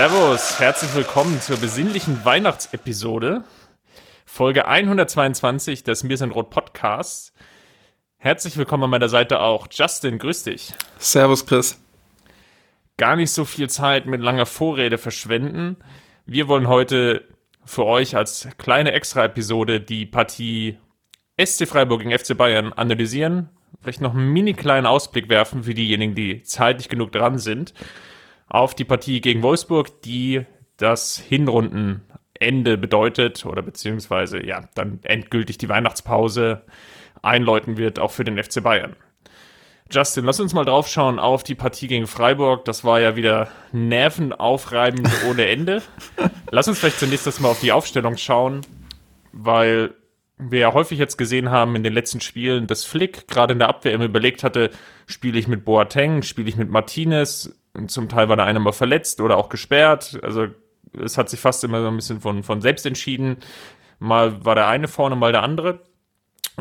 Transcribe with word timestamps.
Servus, 0.00 0.58
herzlich 0.58 0.94
willkommen 0.94 1.42
zur 1.42 1.58
besinnlichen 1.58 2.24
Weihnachtsepisode, 2.24 3.44
Folge 4.24 4.66
122 4.66 5.84
des 5.84 6.04
Mir 6.04 6.16
sind 6.16 6.34
Rot 6.34 6.48
Podcasts. 6.48 7.34
Herzlich 8.16 8.56
willkommen 8.56 8.84
an 8.84 8.88
meiner 8.88 9.10
Seite 9.10 9.40
auch 9.40 9.66
Justin, 9.70 10.18
grüß 10.18 10.44
dich. 10.44 10.72
Servus, 10.98 11.44
Chris. 11.44 11.78
Gar 12.96 13.16
nicht 13.16 13.30
so 13.30 13.44
viel 13.44 13.68
Zeit 13.68 14.06
mit 14.06 14.22
langer 14.22 14.46
Vorrede 14.46 14.96
verschwenden. 14.96 15.76
Wir 16.24 16.48
wollen 16.48 16.66
heute 16.66 17.28
für 17.66 17.84
euch 17.84 18.16
als 18.16 18.48
kleine 18.56 18.92
Extra-Episode 18.92 19.82
die 19.82 20.06
Partie 20.06 20.78
SC 21.38 21.68
Freiburg 21.68 22.00
gegen 22.00 22.18
FC 22.18 22.34
Bayern 22.34 22.72
analysieren, 22.72 23.50
vielleicht 23.82 24.00
noch 24.00 24.14
einen 24.14 24.32
mini 24.32 24.54
kleinen 24.54 24.86
Ausblick 24.86 25.28
werfen 25.28 25.64
für 25.64 25.74
diejenigen, 25.74 26.14
die 26.14 26.42
zeitlich 26.42 26.88
genug 26.88 27.12
dran 27.12 27.36
sind 27.36 27.74
auf 28.50 28.74
die 28.74 28.84
Partie 28.84 29.20
gegen 29.22 29.42
Wolfsburg, 29.42 30.02
die 30.02 30.44
das 30.76 31.16
Hinrundenende 31.16 32.76
bedeutet 32.76 33.46
oder 33.46 33.62
beziehungsweise 33.62 34.44
ja 34.44 34.68
dann 34.74 34.98
endgültig 35.04 35.56
die 35.56 35.68
Weihnachtspause 35.68 36.62
einläuten 37.22 37.76
wird, 37.76 37.98
auch 37.98 38.10
für 38.10 38.24
den 38.24 38.42
FC 38.42 38.62
Bayern. 38.62 38.96
Justin, 39.92 40.24
lass 40.24 40.38
uns 40.38 40.52
mal 40.52 40.64
draufschauen 40.64 41.18
auf 41.18 41.42
die 41.42 41.56
Partie 41.56 41.88
gegen 41.88 42.06
Freiburg. 42.06 42.64
Das 42.64 42.84
war 42.84 43.00
ja 43.00 43.16
wieder 43.16 43.48
nervenaufreibend 43.72 45.08
ohne 45.28 45.46
Ende. 45.48 45.82
Lass 46.50 46.68
uns 46.68 46.78
vielleicht 46.78 47.00
zunächst 47.00 47.26
das 47.26 47.40
mal 47.40 47.48
auf 47.48 47.60
die 47.60 47.72
Aufstellung 47.72 48.16
schauen, 48.16 48.60
weil 49.32 49.94
wir 50.38 50.60
ja 50.60 50.72
häufig 50.72 50.98
jetzt 50.98 51.18
gesehen 51.18 51.50
haben 51.50 51.76
in 51.76 51.82
den 51.82 51.92
letzten 51.92 52.20
Spielen, 52.20 52.66
dass 52.66 52.84
Flick 52.84 53.28
gerade 53.28 53.52
in 53.52 53.58
der 53.58 53.68
Abwehr 53.68 53.92
immer 53.92 54.04
überlegt 54.04 54.42
hatte, 54.42 54.70
spiele 55.06 55.38
ich 55.38 55.48
mit 55.48 55.64
Boateng, 55.64 56.22
spiele 56.22 56.48
ich 56.48 56.56
mit 56.56 56.70
Martinez, 56.70 57.59
zum 57.86 58.08
Teil 58.08 58.28
war 58.28 58.36
der 58.36 58.46
eine 58.46 58.60
mal 58.60 58.72
verletzt 58.72 59.20
oder 59.20 59.36
auch 59.36 59.48
gesperrt. 59.48 60.18
Also 60.22 60.48
es 60.98 61.16
hat 61.16 61.28
sich 61.28 61.40
fast 61.40 61.62
immer 61.64 61.82
so 61.82 61.88
ein 61.88 61.96
bisschen 61.96 62.20
von, 62.20 62.42
von 62.42 62.60
selbst 62.60 62.86
entschieden. 62.86 63.38
Mal 63.98 64.44
war 64.44 64.54
der 64.54 64.66
eine 64.66 64.88
vorne, 64.88 65.16
mal 65.16 65.32
der 65.32 65.42
andere. 65.42 65.80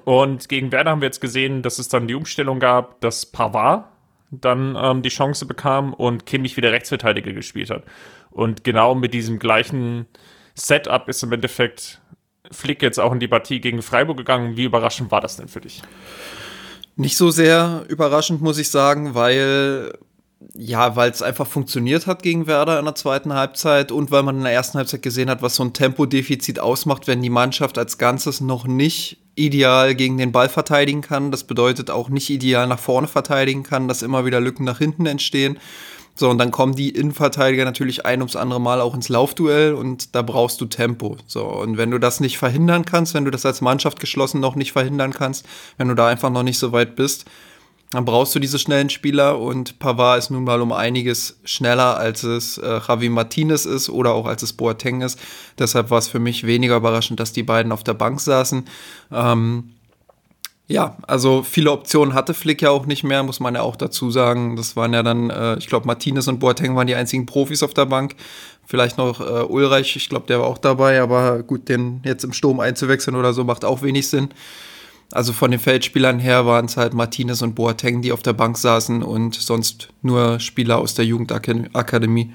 Und 0.03 0.49
gegen 0.49 0.71
Werder 0.71 0.91
haben 0.91 1.02
wir 1.02 1.07
jetzt 1.07 1.21
gesehen, 1.21 1.61
dass 1.61 1.80
es 1.80 1.89
dann 1.89 2.07
die 2.07 2.15
Umstellung 2.15 2.59
gab, 2.59 3.02
dass 3.02 3.25
Pavard 3.25 3.85
dann 4.31 4.77
ähm, 4.80 5.02
die 5.02 5.09
Chance 5.09 5.45
bekam 5.45 5.93
und 5.93 6.25
Kimmich 6.25 6.55
wieder 6.55 6.71
Rechtsverteidiger 6.71 7.33
gespielt 7.33 7.69
hat. 7.69 7.83
Und 8.30 8.63
genau 8.63 8.93
mit 8.93 9.13
diesem 9.13 9.39
gleichen 9.39 10.05
Setup 10.53 11.07
ist 11.09 11.23
im 11.23 11.31
Endeffekt 11.31 11.99
Flick 12.52 12.81
jetzt 12.81 12.99
auch 12.99 13.11
in 13.11 13.19
die 13.19 13.27
Partie 13.27 13.59
gegen 13.59 13.81
Freiburg 13.81 14.17
gegangen. 14.17 14.55
Wie 14.55 14.65
überraschend 14.65 15.11
war 15.11 15.21
das 15.21 15.37
denn 15.37 15.47
für 15.47 15.61
dich? 15.61 15.81
Nicht 16.95 17.17
so 17.17 17.31
sehr 17.31 17.85
überraschend, 17.87 18.41
muss 18.41 18.57
ich 18.57 18.69
sagen, 18.69 19.15
weil 19.15 19.93
ja, 20.56 20.95
weil 20.95 21.12
es 21.12 21.22
einfach 21.22 21.48
funktioniert 21.48 22.08
hat 22.08 22.23
gegen 22.23 22.48
Werder 22.48 22.80
in 22.80 22.86
der 22.86 22.95
zweiten 22.95 23.34
Halbzeit 23.34 23.92
und 23.92 24.09
weil 24.09 24.23
man 24.23 24.38
in 24.38 24.44
der 24.44 24.54
ersten 24.54 24.78
Halbzeit 24.78 25.02
gesehen 25.02 25.30
hat, 25.30 25.42
was 25.42 25.56
so 25.56 25.64
ein 25.64 25.73
Tempodefizit 25.73 26.59
ausmacht, 26.59 27.08
wenn 27.08 27.22
die 27.22 27.30
Mannschaft 27.30 27.78
als 27.78 27.98
Ganzes 27.98 28.40
noch 28.40 28.66
nicht 28.66 29.17
ideal 29.36 29.95
gegen 29.95 30.17
den 30.17 30.32
Ball 30.32 30.50
verteidigen 30.50 31.02
kann. 31.02 31.32
Das 31.32 31.44
bedeutet 31.44 31.90
auch 31.92 32.10
nicht 32.10 32.30
ideal 32.30 32.67
nach 32.67 32.80
vorne 32.80 33.08
verteidigen 33.08 33.64
kann, 33.64 33.88
dass 33.88 34.02
immer 34.02 34.26
wieder 34.26 34.39
Lücken 34.39 34.64
nach 34.64 34.78
hinten 34.78 35.05
entstehen. 35.05 35.58
So, 36.16 36.30
und 36.30 36.38
dann 36.38 36.52
kommen 36.52 36.76
die 36.76 36.89
Innenverteidiger 36.89 37.64
natürlich 37.64 38.05
ein 38.05 38.20
ums 38.20 38.36
andere 38.36 38.60
Mal 38.60 38.82
auch 38.82 38.94
ins 38.94 39.08
Laufduell 39.08 39.73
und 39.73 40.16
da 40.16 40.22
brauchst 40.22 40.60
du 40.60 40.66
Tempo. 40.66 41.16
So, 41.28 41.45
und 41.45 41.78
wenn 41.78 41.92
du 41.92 41.98
das 41.98 42.20
nicht 42.20 42.38
verhindern 42.38 42.83
kannst, 42.83 43.14
wenn 43.14 43.23
du 43.23 43.32
das 43.32 43.45
als 43.45 43.61
Mannschaft 43.61 44.02
geschlossen 44.02 44.42
noch 44.42 44.55
nicht 44.55 44.73
verhindern 44.73 45.14
kannst, 45.14 45.45
wenn 45.78 45.88
du 45.88 45.95
da 45.95 46.08
einfach 46.08 46.30
noch 46.30 46.44
nicht 46.44 46.58
so 46.58 46.73
weit 46.73 46.98
bist, 46.98 47.26
dann 47.92 48.05
brauchst 48.05 48.36
du 48.36 48.39
diese 48.39 48.60
schnellen 48.60 48.89
Spieler 48.89 49.39
und 49.39 49.80
Pavard 49.80 50.20
ist 50.20 50.30
nun 50.30 50.44
mal 50.44 50.61
um 50.61 50.72
einiges 50.72 51.39
schneller, 51.44 51.98
als 51.98 52.23
es 52.23 52.60
äh, 52.60 52.80
Javi 52.88 53.10
Martinez 53.10 53.66
ist 53.66 53.89
oder 53.89 54.14
auch 54.14 54.27
als 54.27 54.44
es 54.44 54.54
Boateng 54.54 55.02
ist. 55.02 55.20
Deshalb 55.58 55.89
war 55.89 55.98
es 55.98 56.08
für 56.08 56.20
mich 56.20 56.45
weniger 56.45 56.78
überraschend, 56.78 57.20
dass 57.20 57.33
die 57.33 57.44
beiden 57.44 57.72
auf 57.72 57.83
der 57.83 57.95
Bank 57.95 58.20
saßen. 58.22 58.66
Ähm, 59.11 59.72
ja, 60.67 60.98
also 61.08 61.42
viele 61.42 61.72
Optionen 61.72 62.14
hatte 62.14 62.36
Flick 62.36 62.61
ja 62.61 62.70
auch 62.70 62.86
nicht 62.86 63.04
mehr, 63.04 63.23
muss 63.23 63.39
man 63.39 63.55
ja 63.55 63.64
auch 63.64 63.76
dazu 63.76 64.11
sagen. 64.11 64.55
Das 64.55 64.76
waren 64.76 64.94
ja 64.94 65.02
dann, 65.02 65.32
äh, 65.32 65.58
ich 65.58 65.66
glaube, 65.66 65.88
Martinez 65.88 66.28
und 66.28 66.39
Boateng 66.39 66.76
waren 66.76 66.86
die 66.86 66.94
einzigen 66.94 67.26
Profis 67.26 67.64
auf 67.64 67.73
der 67.73 67.88
Bank. 67.88 68.16
Vielleicht 68.67 68.99
noch 68.99 69.20
äh, 69.20 69.45
Ulreich, 69.45 69.95
ich 69.95 70.10
glaube, 70.10 70.28
der 70.28 70.42
war 70.42 70.45
auch 70.45 70.60
dabei, 70.60 71.02
aber 71.02 71.42
gut, 71.42 71.67
den 71.70 72.02
jetzt 72.05 72.23
im 72.23 72.33
Sturm 72.33 72.60
einzuwechseln 72.60 73.16
oder 73.16 73.33
so 73.33 73.44
macht 73.44 73.66
auch 73.66 73.82
wenig 73.82 74.08
Sinn. 74.10 74.30
Also 75.11 75.33
von 75.33 75.49
den 75.49 75.59
Feldspielern 75.59 76.20
her 76.20 76.45
waren 76.45 76.65
es 76.65 76.77
halt 76.77 76.93
Martinez 76.93 77.42
und 77.42 77.55
Boateng, 77.55 78.02
die 78.02 78.11
auf 78.11 78.21
der 78.21 78.33
Bank 78.33 78.58
saßen 78.58 79.02
und 79.02 79.36
sonst 79.36 79.89
nur 80.02 80.39
Spieler 80.39 80.77
aus 80.77 80.93
der 80.93 81.05
Jugendakademie. 81.05 82.33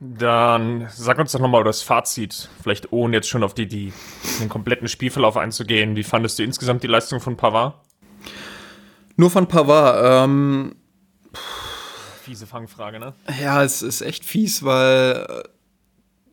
Dann 0.00 0.88
sag 0.92 1.18
uns 1.18 1.32
doch 1.32 1.40
nochmal 1.40 1.64
das 1.64 1.82
Fazit, 1.82 2.50
vielleicht 2.62 2.92
ohne 2.92 3.16
jetzt 3.16 3.28
schon 3.28 3.42
auf 3.42 3.54
die, 3.54 3.66
die, 3.66 3.92
den 4.40 4.48
kompletten 4.48 4.88
Spielverlauf 4.88 5.36
einzugehen. 5.36 5.96
Wie 5.96 6.02
fandest 6.02 6.38
du 6.38 6.42
insgesamt 6.42 6.82
die 6.82 6.88
Leistung 6.88 7.20
von 7.20 7.36
Pavard? 7.36 7.74
Nur 9.16 9.30
von 9.30 9.46
Pavard. 9.46 10.26
Ähm, 10.26 10.74
Fiese 12.22 12.46
Fangfrage, 12.46 12.98
ne? 12.98 13.14
Ja, 13.40 13.62
es 13.62 13.80
ist 13.82 14.02
echt 14.02 14.24
fies, 14.24 14.64
weil 14.64 15.44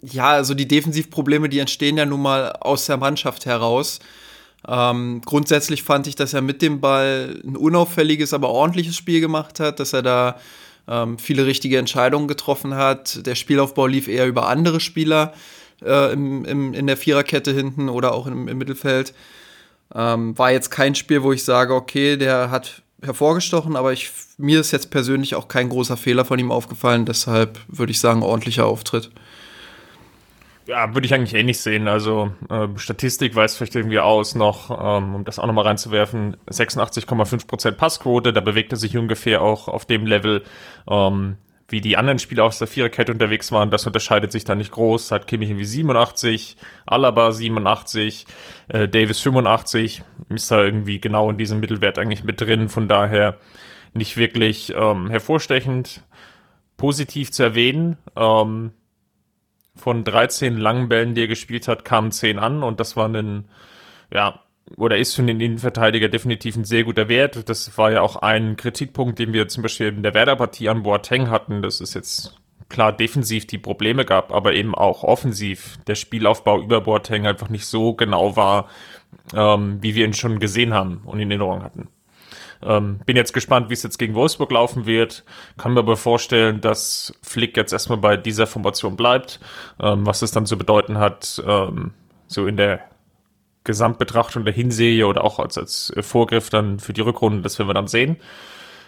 ja, 0.01 0.31
also 0.31 0.53
die 0.53 0.67
Defensivprobleme, 0.67 1.47
die 1.47 1.59
entstehen 1.59 1.97
ja 1.97 2.05
nun 2.05 2.21
mal 2.21 2.51
aus 2.59 2.87
der 2.87 2.97
Mannschaft 2.97 3.45
heraus. 3.45 3.99
Ähm, 4.67 5.21
grundsätzlich 5.25 5.83
fand 5.83 6.07
ich, 6.07 6.15
dass 6.15 6.33
er 6.33 6.41
mit 6.41 6.61
dem 6.61 6.79
Ball 6.79 7.41
ein 7.43 7.57
unauffälliges, 7.57 8.33
aber 8.33 8.49
ordentliches 8.49 8.95
Spiel 8.95 9.19
gemacht 9.19 9.59
hat, 9.59 9.79
dass 9.79 9.93
er 9.93 10.01
da 10.01 10.39
ähm, 10.87 11.17
viele 11.17 11.45
richtige 11.45 11.77
Entscheidungen 11.77 12.27
getroffen 12.27 12.75
hat. 12.75 13.25
Der 13.25 13.35
Spielaufbau 13.35 13.87
lief 13.87 14.07
eher 14.07 14.27
über 14.27 14.47
andere 14.47 14.79
Spieler 14.79 15.33
äh, 15.83 16.13
im, 16.13 16.45
im, 16.45 16.73
in 16.73 16.87
der 16.87 16.97
Viererkette 16.97 17.51
hinten 17.51 17.89
oder 17.89 18.13
auch 18.13 18.27
im, 18.27 18.47
im 18.47 18.57
Mittelfeld. 18.57 19.13
Ähm, 19.93 20.37
war 20.37 20.51
jetzt 20.51 20.71
kein 20.71 20.95
Spiel, 20.95 21.23
wo 21.23 21.33
ich 21.33 21.43
sage, 21.43 21.73
okay, 21.73 22.17
der 22.17 22.49
hat 22.49 22.81
hervorgestochen, 23.01 23.75
aber 23.75 23.91
ich, 23.91 24.11
mir 24.37 24.59
ist 24.59 24.71
jetzt 24.71 24.89
persönlich 24.89 25.35
auch 25.35 25.47
kein 25.49 25.69
großer 25.69 25.97
Fehler 25.97 26.25
von 26.25 26.39
ihm 26.39 26.51
aufgefallen. 26.51 27.05
Deshalb 27.05 27.59
würde 27.67 27.91
ich 27.91 27.99
sagen, 27.99 28.23
ordentlicher 28.23 28.65
Auftritt. 28.65 29.11
Ja, 30.65 30.93
würde 30.93 31.05
ich 31.05 31.13
eigentlich 31.13 31.33
ähnlich 31.33 31.59
sehen. 31.59 31.87
Also 31.89 32.31
äh, 32.49 32.67
Statistik 32.77 33.35
weist 33.35 33.57
vielleicht 33.57 33.75
irgendwie 33.75 33.99
aus 33.99 34.33
noch, 34.33 34.69
ähm, 34.71 35.15
um 35.15 35.25
das 35.25 35.37
auch 35.37 35.45
nochmal 35.45 35.65
reinzuwerfen, 35.65 36.37
86,5% 36.49 37.71
Passquote, 37.71 38.31
da 38.31 38.39
bewegt 38.39 38.71
er 38.71 38.77
sich 38.77 38.95
ungefähr 38.95 39.41
auch 39.41 39.67
auf 39.67 39.85
dem 39.85 40.05
Level, 40.05 40.43
ähm, 40.89 41.35
wie 41.67 41.81
die 41.81 41.97
anderen 41.97 42.19
Spieler 42.19 42.45
aus 42.45 42.59
der 42.59 42.67
Viererkette 42.67 43.11
unterwegs 43.11 43.51
waren. 43.51 43.71
Das 43.71 43.85
unterscheidet 43.85 44.31
sich 44.31 44.45
da 44.45 44.55
nicht 44.55 44.71
groß. 44.71 45.11
Hat 45.11 45.27
Kimmich 45.27 45.49
irgendwie 45.49 45.65
87, 45.65 46.55
Alaba 46.85 47.31
87, 47.33 48.25
äh, 48.69 48.87
Davis 48.87 49.19
85, 49.19 50.03
ist 50.29 50.49
da 50.49 50.63
irgendwie 50.63 51.01
genau 51.01 51.29
in 51.29 51.37
diesem 51.37 51.59
Mittelwert 51.59 51.99
eigentlich 51.99 52.23
mit 52.23 52.39
drin. 52.39 52.69
Von 52.69 52.87
daher 52.87 53.37
nicht 53.93 54.15
wirklich 54.15 54.73
ähm, 54.75 55.09
hervorstechend. 55.09 56.03
Positiv 56.77 57.31
zu 57.31 57.43
erwähnen, 57.43 57.97
ähm, 58.15 58.71
von 59.75 60.03
13 60.03 60.57
langen 60.57 60.89
Bällen, 60.89 61.15
die 61.15 61.21
er 61.21 61.27
gespielt 61.27 61.67
hat, 61.67 61.85
kamen 61.85 62.11
10 62.11 62.39
an 62.39 62.63
und 62.63 62.79
das 62.79 62.95
war 62.95 63.07
ein, 63.07 63.45
ja, 64.11 64.39
oder 64.77 64.97
ist 64.97 65.15
für 65.15 65.23
den 65.23 65.39
Innenverteidiger 65.39 66.09
definitiv 66.09 66.55
ein 66.55 66.63
sehr 66.63 66.83
guter 66.83 67.09
Wert. 67.09 67.49
Das 67.49 67.77
war 67.77 67.91
ja 67.91 68.01
auch 68.01 68.17
ein 68.17 68.55
Kritikpunkt, 68.55 69.19
den 69.19 69.33
wir 69.33 69.47
zum 69.47 69.63
Beispiel 69.63 69.87
in 69.87 70.03
der 70.03 70.13
Werder-Partie 70.13 70.69
an 70.69 70.83
Boateng 70.83 71.29
hatten. 71.29 71.61
Das 71.61 71.81
ist 71.81 71.93
jetzt 71.93 72.37
klar 72.69 72.91
defensiv 72.91 73.45
die 73.45 73.57
Probleme 73.57 74.05
gab, 74.05 74.31
aber 74.31 74.53
eben 74.53 74.73
auch 74.73 75.03
offensiv 75.03 75.77
der 75.85 75.95
Spielaufbau 75.95 76.61
über 76.61 76.81
Boateng 76.81 77.27
einfach 77.27 77.49
nicht 77.49 77.65
so 77.65 77.93
genau 77.93 78.35
war, 78.35 78.67
ähm, 79.35 79.77
wie 79.81 79.95
wir 79.95 80.05
ihn 80.05 80.13
schon 80.13 80.39
gesehen 80.39 80.73
haben 80.73 81.01
und 81.05 81.19
in 81.19 81.29
Erinnerung 81.29 81.63
hatten. 81.63 81.89
Ähm, 82.65 82.99
bin 83.05 83.15
jetzt 83.15 83.33
gespannt, 83.33 83.69
wie 83.69 83.73
es 83.73 83.83
jetzt 83.83 83.97
gegen 83.97 84.15
Wolfsburg 84.15 84.51
laufen 84.51 84.85
wird. 84.85 85.23
Kann 85.57 85.73
mir 85.73 85.79
aber 85.79 85.97
vorstellen, 85.97 86.61
dass 86.61 87.13
Flick 87.21 87.57
jetzt 87.57 87.73
erstmal 87.73 87.97
bei 87.97 88.17
dieser 88.17 88.47
Formation 88.47 88.95
bleibt. 88.95 89.39
Ähm, 89.79 90.05
was 90.05 90.21
es 90.21 90.31
dann 90.31 90.45
zu 90.45 90.57
bedeuten 90.57 90.97
hat, 90.97 91.41
ähm, 91.45 91.91
so 92.27 92.47
in 92.47 92.57
der 92.57 92.81
Gesamtbetrachtung 93.63 94.45
der 94.45 94.53
Hinserie 94.53 95.07
oder 95.07 95.23
auch 95.23 95.39
als, 95.39 95.57
als 95.57 95.93
Vorgriff 96.01 96.49
dann 96.49 96.79
für 96.79 96.93
die 96.93 97.01
Rückrunde, 97.01 97.41
das 97.41 97.57
werden 97.59 97.69
wir 97.69 97.73
dann 97.73 97.87
sehen. 97.87 98.17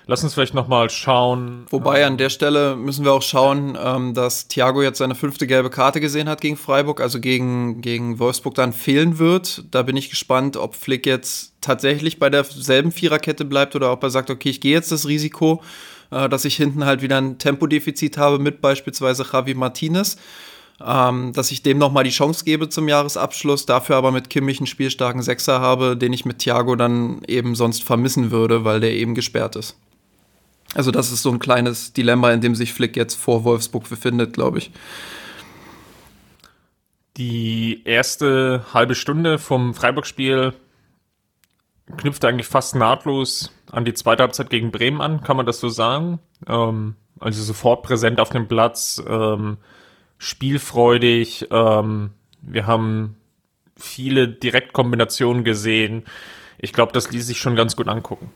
Lass 0.08 0.24
uns 0.24 0.36
vielleicht 0.36 0.54
nochmal 0.54 0.92
schauen. 0.92 1.66
Wobei 1.72 2.06
an 2.06 2.18
der 2.18 2.30
Stelle 2.30 2.76
müssen 2.76 3.04
wir 3.06 3.14
auch 3.14 3.24
schauen, 3.24 3.76
ähm, 3.82 4.14
dass 4.14 4.48
Thiago 4.48 4.84
jetzt 4.84 5.00
seine 5.00 5.16
fünfte 5.16 5.48
gelbe 5.48 5.72
Karte 5.72 6.00
gesehen 6.00 6.30
hat 6.30 6.42
gegen 6.42 6.58
Freiburg, 6.58 7.02
also 7.02 7.20
gegen, 7.20 7.82
gegen 7.82 8.20
Wolfsburg 8.20 8.54
dann 8.54 8.72
fehlen 8.72 9.18
wird. 9.18 9.64
Da 9.72 9.82
bin 9.82 9.98
ich 9.98 10.12
gespannt, 10.12 10.58
ob 10.58 10.76
Flick 10.76 11.08
jetzt 11.08 11.54
tatsächlich 11.60 12.20
bei 12.20 12.30
derselben 12.30 12.92
Viererkette 12.92 13.46
bleibt 13.46 13.76
oder 13.76 13.92
ob 13.92 14.04
er 14.04 14.12
sagt, 14.12 14.30
okay, 14.30 14.50
ich 14.50 14.62
gehe 14.62 14.74
jetzt 14.74 14.92
das 14.92 15.08
Risiko, 15.08 15.64
äh, 16.12 16.30
dass 16.30 16.46
ich 16.46 16.56
hinten 16.56 16.86
halt 16.86 17.02
wieder 17.02 17.18
ein 17.18 17.40
Tempodefizit 17.40 18.20
habe 18.20 18.38
mit 18.38 18.62
beispielsweise 18.62 19.26
Javi 19.32 19.56
Martinez. 19.56 20.18
Ähm, 20.86 21.32
dass 21.34 21.52
ich 21.52 21.64
dem 21.64 21.78
nochmal 21.78 22.04
die 22.04 22.10
Chance 22.10 22.44
gebe 22.44 22.68
zum 22.68 22.90
Jahresabschluss, 22.90 23.66
dafür 23.66 23.96
aber 23.96 24.12
mit 24.12 24.30
Kimmich 24.30 24.60
einen 24.60 24.68
spielstarken 24.68 25.22
Sechser 25.22 25.62
habe, 25.62 25.96
den 25.96 26.12
ich 26.12 26.26
mit 26.26 26.40
Thiago 26.40 26.76
dann 26.76 27.22
eben 27.28 27.56
sonst 27.56 27.82
vermissen 27.82 28.30
würde, 28.30 28.66
weil 28.66 28.82
der 28.82 28.92
eben 28.92 29.16
gesperrt 29.16 29.56
ist. 29.56 29.78
Also 30.76 30.92
das 30.92 31.12
ist 31.12 31.24
so 31.24 31.32
ein 31.32 31.40
kleines 31.40 31.94
Dilemma, 31.94 32.32
in 32.32 32.42
dem 32.42 32.54
sich 32.54 32.74
Flick 32.74 32.96
jetzt 32.96 33.16
vor 33.16 33.46
Wolfsburg 33.46 33.90
befindet, 33.90 34.34
glaube 34.34 34.60
ich. 34.60 34.72
Die 37.18 37.82
erste 37.86 38.66
halbe 38.74 38.94
Stunde 38.94 39.40
vom 39.40 39.74
Freiburg-Spiel 39.74 40.54
knüpft 41.98 42.26
eigentlich 42.26 42.48
fast 42.48 42.76
nahtlos 42.76 43.52
an 43.72 43.86
die 43.86 43.94
zweite 43.94 44.24
Halbzeit 44.24 44.50
gegen 44.50 44.72
Bremen 44.72 45.00
an, 45.00 45.22
kann 45.22 45.38
man 45.38 45.46
das 45.46 45.62
so 45.62 45.70
sagen? 45.70 46.20
Ähm, 46.46 46.96
also 47.20 47.42
sofort 47.42 47.84
präsent 47.84 48.20
auf 48.20 48.30
dem 48.30 48.50
Platz, 48.50 49.02
ähm, 49.08 49.58
spielfreudig. 50.18 51.48
Ähm, 51.52 52.12
wir 52.42 52.68
haben 52.68 53.16
viele 53.78 54.28
Direktkombinationen 54.28 55.46
gesehen. 55.46 56.04
Ich 56.58 56.74
glaube, 56.74 56.92
das 56.92 57.12
ließ 57.12 57.26
sich 57.26 57.40
schon 57.40 57.56
ganz 57.56 57.78
gut 57.78 57.88
angucken. 57.88 58.32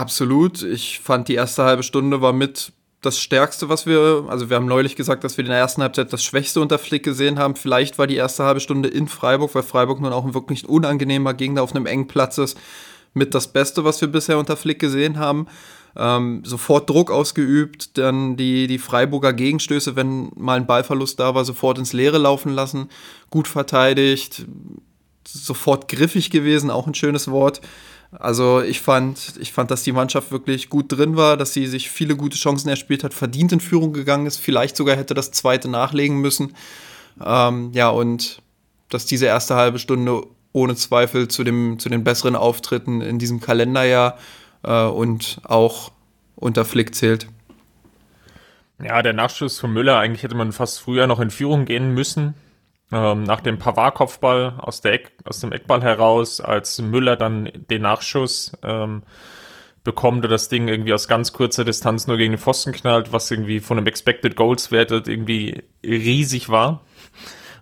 Absolut. 0.00 0.62
Ich 0.62 0.98
fand 0.98 1.28
die 1.28 1.34
erste 1.34 1.64
halbe 1.64 1.82
Stunde 1.82 2.22
war 2.22 2.32
mit 2.32 2.72
das 3.02 3.18
Stärkste, 3.18 3.68
was 3.68 3.84
wir, 3.84 4.24
also 4.28 4.48
wir 4.48 4.56
haben 4.56 4.64
neulich 4.64 4.96
gesagt, 4.96 5.24
dass 5.24 5.36
wir 5.36 5.44
in 5.44 5.50
der 5.50 5.58
ersten 5.58 5.82
Halbzeit 5.82 6.10
das 6.10 6.24
Schwächste 6.24 6.62
unter 6.62 6.78
Flick 6.78 7.02
gesehen 7.02 7.38
haben. 7.38 7.54
Vielleicht 7.54 7.98
war 7.98 8.06
die 8.06 8.16
erste 8.16 8.44
halbe 8.44 8.60
Stunde 8.60 8.88
in 8.88 9.08
Freiburg, 9.08 9.54
weil 9.54 9.62
Freiburg 9.62 10.00
nun 10.00 10.14
auch 10.14 10.24
ein 10.24 10.32
wirklich 10.32 10.66
unangenehmer 10.66 11.34
Gegner 11.34 11.62
auf 11.62 11.76
einem 11.76 11.84
engen 11.84 12.08
Platz 12.08 12.38
ist, 12.38 12.56
mit 13.12 13.34
das 13.34 13.48
Beste, 13.48 13.84
was 13.84 14.00
wir 14.00 14.08
bisher 14.08 14.38
unter 14.38 14.56
Flick 14.56 14.78
gesehen 14.78 15.18
haben. 15.18 15.48
Ähm, 15.94 16.44
sofort 16.46 16.88
Druck 16.88 17.10
ausgeübt, 17.10 17.98
dann 17.98 18.38
die, 18.38 18.68
die 18.68 18.78
Freiburger 18.78 19.34
Gegenstöße, 19.34 19.96
wenn 19.96 20.30
mal 20.34 20.56
ein 20.56 20.66
Ballverlust 20.66 21.20
da 21.20 21.34
war, 21.34 21.44
sofort 21.44 21.76
ins 21.76 21.92
Leere 21.92 22.16
laufen 22.16 22.54
lassen, 22.54 22.88
gut 23.28 23.48
verteidigt, 23.48 24.46
sofort 25.28 25.88
griffig 25.88 26.30
gewesen, 26.30 26.70
auch 26.70 26.86
ein 26.86 26.94
schönes 26.94 27.30
Wort. 27.30 27.60
Also 28.12 28.60
ich 28.60 28.80
fand, 28.80 29.34
ich 29.38 29.52
fand, 29.52 29.70
dass 29.70 29.84
die 29.84 29.92
Mannschaft 29.92 30.32
wirklich 30.32 30.68
gut 30.68 30.86
drin 30.88 31.16
war, 31.16 31.36
dass 31.36 31.52
sie 31.52 31.66
sich 31.66 31.90
viele 31.90 32.16
gute 32.16 32.36
Chancen 32.36 32.68
erspielt 32.68 33.04
hat, 33.04 33.14
verdient 33.14 33.52
in 33.52 33.60
Führung 33.60 33.92
gegangen 33.92 34.26
ist, 34.26 34.38
vielleicht 34.38 34.76
sogar 34.76 34.96
hätte 34.96 35.14
das 35.14 35.30
zweite 35.30 35.68
nachlegen 35.68 36.16
müssen. 36.18 36.56
Ähm, 37.24 37.70
ja, 37.72 37.88
und 37.88 38.42
dass 38.88 39.06
diese 39.06 39.26
erste 39.26 39.54
halbe 39.54 39.78
Stunde 39.78 40.26
ohne 40.52 40.74
Zweifel 40.74 41.28
zu, 41.28 41.44
dem, 41.44 41.78
zu 41.78 41.88
den 41.88 42.02
besseren 42.02 42.34
Auftritten 42.34 43.00
in 43.00 43.20
diesem 43.20 43.40
Kalenderjahr 43.40 44.18
äh, 44.64 44.84
und 44.86 45.40
auch 45.44 45.92
unter 46.34 46.64
Flick 46.64 46.96
zählt. 46.96 47.28
Ja, 48.82 49.02
der 49.02 49.12
Nachschuss 49.12 49.60
von 49.60 49.72
Müller, 49.72 49.98
eigentlich 49.98 50.24
hätte 50.24 50.34
man 50.34 50.50
fast 50.50 50.80
früher 50.80 51.06
noch 51.06 51.20
in 51.20 51.30
Führung 51.30 51.64
gehen 51.64 51.94
müssen 51.94 52.34
ähm, 52.92 53.22
nach 53.22 53.40
dem 53.40 53.58
Pavard-Kopfball 53.58 54.54
aus, 54.58 54.80
der 54.80 54.94
Eck, 54.94 55.12
aus 55.24 55.40
dem 55.40 55.52
Eckball 55.52 55.82
heraus, 55.82 56.40
als 56.40 56.80
Müller 56.80 57.16
dann 57.16 57.50
den 57.70 57.82
Nachschuss 57.82 58.52
ähm, 58.62 59.02
bekommt 59.84 60.24
und 60.24 60.30
das 60.30 60.48
Ding 60.48 60.68
irgendwie 60.68 60.92
aus 60.92 61.08
ganz 61.08 61.32
kurzer 61.32 61.64
Distanz 61.64 62.06
nur 62.06 62.16
gegen 62.16 62.32
den 62.32 62.38
Pfosten 62.38 62.72
knallt, 62.72 63.12
was 63.12 63.30
irgendwie 63.30 63.60
von 63.60 63.78
einem 63.78 63.86
Expected 63.86 64.36
Goals 64.36 64.70
wertet 64.70 65.08
irgendwie 65.08 65.62
riesig 65.84 66.48
war. 66.48 66.82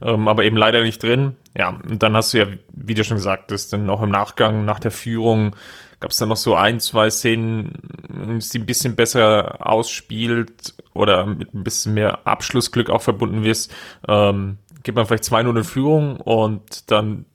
Ähm, 0.01 0.29
aber 0.29 0.45
eben 0.45 0.57
leider 0.57 0.83
nicht 0.83 1.03
drin. 1.03 1.37
Ja, 1.57 1.71
und 1.71 2.03
dann 2.03 2.17
hast 2.17 2.33
du 2.33 2.39
ja, 2.39 2.47
wie 2.73 2.95
du 2.95 3.05
schon 3.05 3.17
gesagt 3.17 3.51
hast, 3.53 3.73
dann 3.73 3.91
auch 3.91 4.03
im 4.03 4.11
Nachgang, 4.11 4.65
nach 4.65 4.79
der 4.79 4.93
Führung, 4.93 5.57
gab 6.01 6.13
es 6.13 6.19
dann 6.19 6.29
noch 6.29 6.37
so 6.37 6.55
ein, 6.55 6.79
zwei 6.81 7.11
Szenen, 7.11 7.73
die 8.09 8.59
ein 8.59 8.67
bisschen 8.67 8.95
besser 8.95 9.67
ausspielt 9.67 10.75
oder 10.95 11.27
mit 11.27 11.53
ein 11.55 11.65
bisschen 11.65 11.95
mehr 11.95 12.27
Abschlussglück 12.27 12.91
auch 12.91 13.03
verbunden 13.03 13.43
wirst. 13.43 13.75
Ähm, 14.07 14.59
geht 14.89 14.95
man 14.95 15.05
vielleicht 15.05 15.25
2-0 15.25 15.55
in 15.55 15.65
Führung 15.65 16.17
und 16.17 16.91
dann 16.91 17.27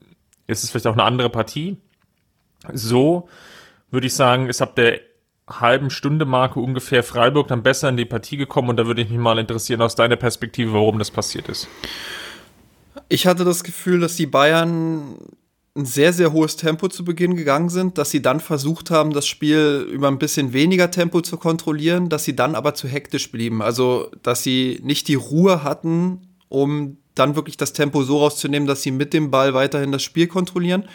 ist 0.47 0.63
es 0.63 0.71
vielleicht 0.71 0.87
auch 0.87 0.93
eine 0.93 1.03
andere 1.03 1.29
Partie. 1.29 1.77
So 2.73 3.29
würde 3.91 4.07
ich 4.07 4.15
sagen, 4.15 4.49
ist 4.49 4.63
ab 4.63 4.75
der 4.75 5.01
halben 5.47 5.91
Stunde 5.91 6.25
Marke 6.25 6.59
ungefähr 6.59 7.03
Freiburg 7.03 7.49
dann 7.49 7.61
besser 7.61 7.89
in 7.89 7.97
die 7.97 8.05
Partie 8.05 8.37
gekommen 8.37 8.69
und 8.69 8.77
da 8.77 8.87
würde 8.87 9.03
ich 9.03 9.09
mich 9.11 9.19
mal 9.19 9.37
interessieren 9.37 9.83
aus 9.83 9.93
deiner 9.93 10.15
Perspektive, 10.15 10.73
warum 10.73 10.97
das 10.97 11.11
passiert 11.11 11.47
ist. 11.47 11.67
Ich 13.07 13.27
hatte 13.27 13.43
das 13.43 13.63
Gefühl, 13.63 13.99
dass 13.99 14.15
die 14.15 14.25
Bayern 14.25 15.19
ein 15.77 15.85
sehr, 15.85 16.11
sehr 16.11 16.33
hohes 16.33 16.55
Tempo 16.55 16.87
zu 16.87 17.05
Beginn 17.05 17.35
gegangen 17.35 17.69
sind, 17.69 17.99
dass 17.99 18.09
sie 18.09 18.23
dann 18.23 18.39
versucht 18.39 18.89
haben, 18.89 19.13
das 19.13 19.27
Spiel 19.27 19.87
über 19.91 20.07
ein 20.07 20.17
bisschen 20.17 20.53
weniger 20.53 20.89
Tempo 20.89 21.21
zu 21.21 21.37
kontrollieren, 21.37 22.09
dass 22.09 22.23
sie 22.23 22.35
dann 22.35 22.55
aber 22.55 22.73
zu 22.73 22.87
hektisch 22.87 23.31
blieben. 23.31 23.61
Also, 23.61 24.09
dass 24.23 24.41
sie 24.41 24.79
nicht 24.81 25.07
die 25.07 25.13
Ruhe 25.13 25.63
hatten, 25.63 26.29
um 26.49 26.97
dann 27.15 27.35
wirklich 27.35 27.57
das 27.57 27.73
Tempo 27.73 28.03
so 28.03 28.19
rauszunehmen, 28.19 28.67
dass 28.67 28.81
sie 28.81 28.91
mit 28.91 29.13
dem 29.13 29.31
Ball 29.31 29.53
weiterhin 29.53 29.91
das 29.91 30.03
Spiel 30.03 30.27
kontrollieren. 30.27 30.87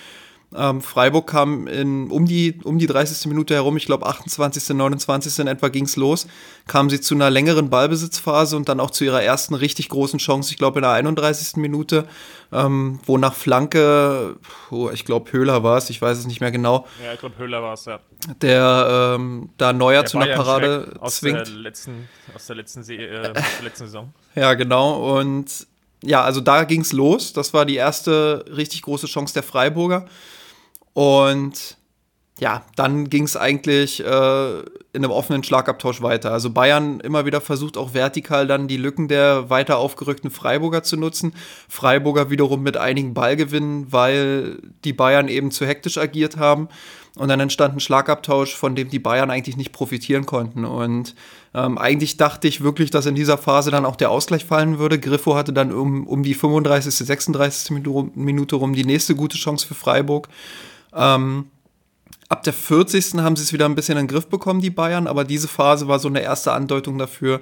Ähm, 0.57 0.81
Freiburg 0.81 1.27
kam 1.27 1.67
in, 1.67 2.11
um, 2.11 2.25
die, 2.25 2.59
um 2.65 2.79
die 2.79 2.87
30. 2.87 3.27
Minute 3.27 3.53
herum, 3.53 3.77
ich 3.77 3.85
glaube 3.85 4.07
28., 4.07 4.71
29. 4.71 5.41
in 5.41 5.47
etwa 5.47 5.69
ging's 5.69 5.97
los, 5.97 6.27
kamen 6.67 6.89
sie 6.89 7.03
zu 7.03 7.15
einer 7.15 7.29
längeren 7.29 7.69
Ballbesitzphase 7.69 8.57
und 8.57 8.67
dann 8.71 8.81
auch 8.81 8.91
zu 8.91 9.05
ihrer 9.05 9.23
ersten 9.23 9.55
richtig 9.55 9.91
großen 9.91 10.19
Chance, 10.19 10.51
ich 10.51 10.57
glaube 10.57 10.79
in 10.79 10.85
der 10.85 10.93
31. 10.93 11.57
Minute, 11.57 12.09
ähm, 12.51 12.99
wo 13.05 13.19
nach 13.19 13.35
Flanke, 13.35 14.37
oh, 14.71 14.89
ich 14.91 15.05
glaube 15.05 15.31
Höhler 15.33 15.63
war 15.65 15.77
es, 15.77 15.91
ich 15.91 16.01
weiß 16.01 16.17
es 16.17 16.27
nicht 16.27 16.41
mehr 16.41 16.51
genau. 16.51 16.87
Ja, 17.05 17.13
ich 17.13 17.21
glaube 17.21 17.37
Höhler 17.37 17.63
war 17.63 17.75
es, 17.75 17.85
ja. 17.85 18.01
Der 18.41 19.17
ähm, 19.17 19.51
da 19.59 19.75
Neuer 19.75 20.01
der 20.01 20.11
zu 20.11 20.19
einer 20.19 20.35
Parade 20.35 20.95
aus 20.99 21.17
zwingt. 21.17 21.47
Der 21.47 21.55
letzten, 21.55 22.09
aus 22.35 22.47
der 22.47 22.57
letzten, 22.57 22.83
Se 22.83 22.95
äh, 22.95 23.35
letzten 23.63 23.85
Saison. 23.85 24.15
Ja, 24.35 24.55
genau. 24.55 25.19
Und 25.19 25.67
ja, 26.03 26.23
also 26.23 26.41
da 26.41 26.65
ging's 26.65 26.93
los. 26.93 27.33
Das 27.33 27.53
war 27.55 27.67
die 27.67 27.77
erste 27.77 28.45
richtig 28.55 28.83
große 28.83 29.07
Chance 29.07 29.35
der 29.35 29.43
Freiburger. 29.43 30.07
Und 30.93 31.77
ja, 32.41 32.65
dann 32.77 33.11
ging 33.11 33.25
es 33.25 33.37
eigentlich 33.37 34.01
äh, 34.01 34.59
in 34.59 34.65
einem 34.95 35.11
offenen 35.11 35.43
Schlagabtausch 35.43 36.03
weiter. 36.03 36.33
Also 36.33 36.51
Bayern 36.51 37.01
immer 37.01 37.27
wieder 37.27 37.41
versucht 37.41 37.77
auch 37.77 37.95
vertikal 37.95 38.47
dann 38.47 38.69
die 38.69 38.77
Lücken 38.77 39.09
der 39.09 39.51
weiter 39.51 39.79
aufgerückten 39.79 40.31
Freiburger 40.31 40.85
zu 40.85 40.97
nutzen. 40.97 41.35
Freiburger 41.69 42.31
wiederum 42.31 42.63
mit 42.63 42.77
einigen 42.77 43.13
Ballgewinnen, 43.13 43.93
weil 43.93 44.59
die 44.85 44.93
Bayern 44.93 45.27
eben 45.27 45.51
zu 45.51 45.67
hektisch 45.67 45.99
agiert 45.99 46.37
haben. 46.37 46.69
Und 47.17 47.29
dann 47.29 47.41
entstand 47.41 47.75
ein 47.75 47.81
Schlagabtausch, 47.81 48.55
von 48.55 48.77
dem 48.77 48.89
die 48.89 49.01
Bayern 49.01 49.33
eigentlich 49.33 49.57
nicht 49.57 49.73
profitieren 49.73 50.25
konnten. 50.25 50.65
Und 50.65 51.17
ähm, 51.59 51.77
eigentlich 51.77 52.17
dachte 52.17 52.47
ich 52.47 52.63
wirklich, 52.63 52.91
dass 52.91 53.07
in 53.07 53.17
dieser 53.17 53.37
Phase 53.37 53.71
dann 53.71 53.85
auch 53.85 53.97
der 53.97 54.11
Ausgleich 54.11 54.45
fallen 54.45 54.79
würde. 54.79 54.99
Griffo 55.01 55.35
hatte 55.35 55.53
dann 55.53 55.73
um, 55.73 56.07
um 56.07 56.23
die 56.23 56.35
35., 56.35 56.95
36. 56.95 57.71
Minute 58.15 58.57
rum 58.57 58.75
die 58.75 58.85
nächste 58.85 59.17
gute 59.17 59.37
Chance 59.37 59.67
für 59.67 59.75
Freiburg. 59.75 60.29
Ähm, 60.95 61.47
ab 62.29 62.45
der 62.45 62.53
40. 62.53 63.15
haben 63.15 63.35
sie 63.35 63.43
es 63.43 63.53
wieder 63.53 63.65
ein 63.65 63.75
bisschen 63.75 63.99
in 63.99 64.07
den 64.07 64.09
Griff 64.09 64.29
bekommen, 64.29 64.61
die 64.61 64.71
Bayern, 64.71 65.09
aber 65.09 65.25
diese 65.25 65.49
Phase 65.49 65.89
war 65.89 65.99
so 65.99 66.09
eine 66.09 66.21
erste 66.21 66.53
Andeutung 66.53 66.97
dafür. 66.97 67.41